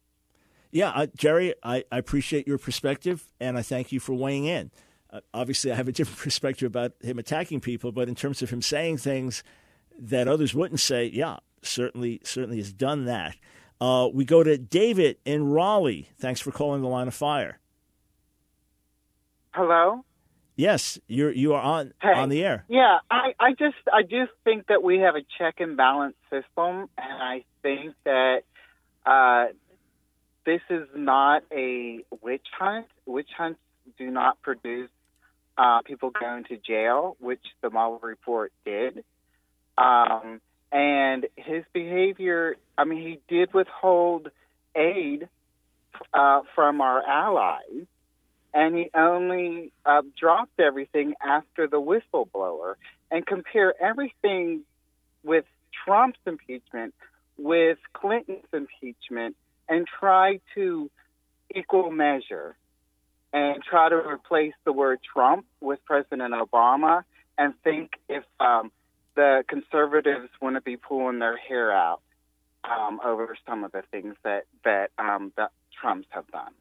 [0.72, 4.72] Yeah, uh, Jerry, I, I appreciate your perspective, and I thank you for weighing in.
[5.08, 8.50] Uh, obviously, I have a different perspective about him attacking people, but in terms of
[8.50, 9.44] him saying things
[9.96, 13.36] that others wouldn't say, yeah, certainly, certainly has done that.
[13.80, 16.08] Uh, we go to David in Raleigh.
[16.18, 17.60] Thanks for calling the line of fire.
[19.54, 20.04] Hello.
[20.58, 22.14] Yes, you're you are on Hey.
[22.14, 22.64] on the air.
[22.68, 26.88] Yeah, I, I just I just think that we have a check and balance system,
[26.98, 28.42] and I think that
[29.06, 29.46] uh,
[30.44, 32.86] this is not a witch hunt.
[33.06, 33.60] Witch hunts
[33.98, 34.90] do not produce
[35.56, 39.04] uh, people going to jail, which the Mueller report did.
[39.78, 40.40] Um,
[40.72, 44.28] and his behavior, I mean, he did withhold
[44.74, 45.28] aid
[46.12, 47.86] uh, from our allies
[48.54, 52.74] and he only uh, dropped everything after the whistleblower
[53.10, 54.62] and compare everything
[55.22, 55.44] with
[55.84, 56.94] Trump's impeachment
[57.38, 59.36] with Clinton's impeachment
[59.68, 60.90] and try to
[61.54, 62.56] equal measure
[63.32, 67.04] and try to replace the word Trump with President Obama
[67.36, 68.72] and think if um,
[69.14, 72.00] the conservatives want to be pulling their hair out
[72.64, 76.52] um, over some of the things that that um, that Trumps have done.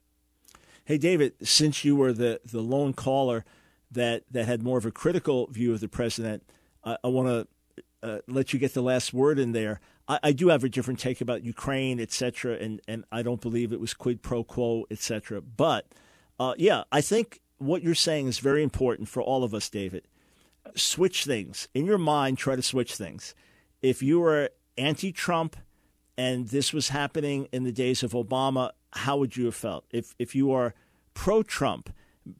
[0.87, 3.43] Hey, David, since you were the, the lone caller
[3.91, 6.49] that, that had more of a critical view of the president,
[6.81, 9.81] I, want to uh, let you get the last word in there.
[10.07, 13.41] I, I do have a different take about Ukraine, et cetera, and, and I don't
[13.41, 15.41] believe it was quid pro quo, et cetera.
[15.41, 15.87] But
[16.39, 20.07] uh, yeah, I think what you're saying is very important for all of us, David.
[20.75, 21.67] Switch things.
[21.73, 23.35] In your mind, try to switch things.
[23.81, 25.57] If you were anti Trump
[26.17, 29.85] and this was happening in the days of Obama, how would you have felt?
[29.91, 30.73] If if you are
[31.13, 31.89] pro Trump,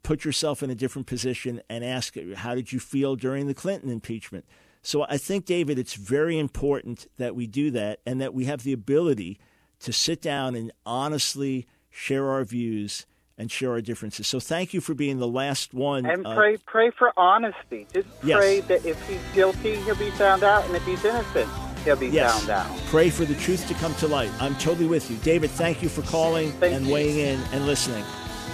[0.03, 3.89] put yourself in a different position and ask how did you feel during the Clinton
[3.89, 4.45] impeachment?
[4.81, 8.63] So I think David, it's very important that we do that and that we have
[8.63, 9.39] the ability
[9.81, 13.05] to sit down and honestly share our views
[13.37, 14.27] and share our differences.
[14.27, 16.05] So thank you for being the last one.
[16.05, 17.85] And uh, pray pray for honesty.
[17.93, 18.37] Just Yes.
[18.37, 21.49] pray that if he's guilty, he'll be found out, and if he's innocent,
[21.87, 22.37] he'll be Yes.
[22.37, 22.77] found out.
[22.87, 24.29] Pray for the truth to come to light.
[24.39, 25.17] I'm totally with you.
[25.17, 28.03] David, thank you for calling and weighing in and listening.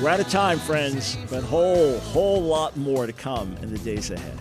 [0.01, 4.11] We're out of time, friends, but whole, whole lot more to come in the days
[4.11, 4.37] ahead.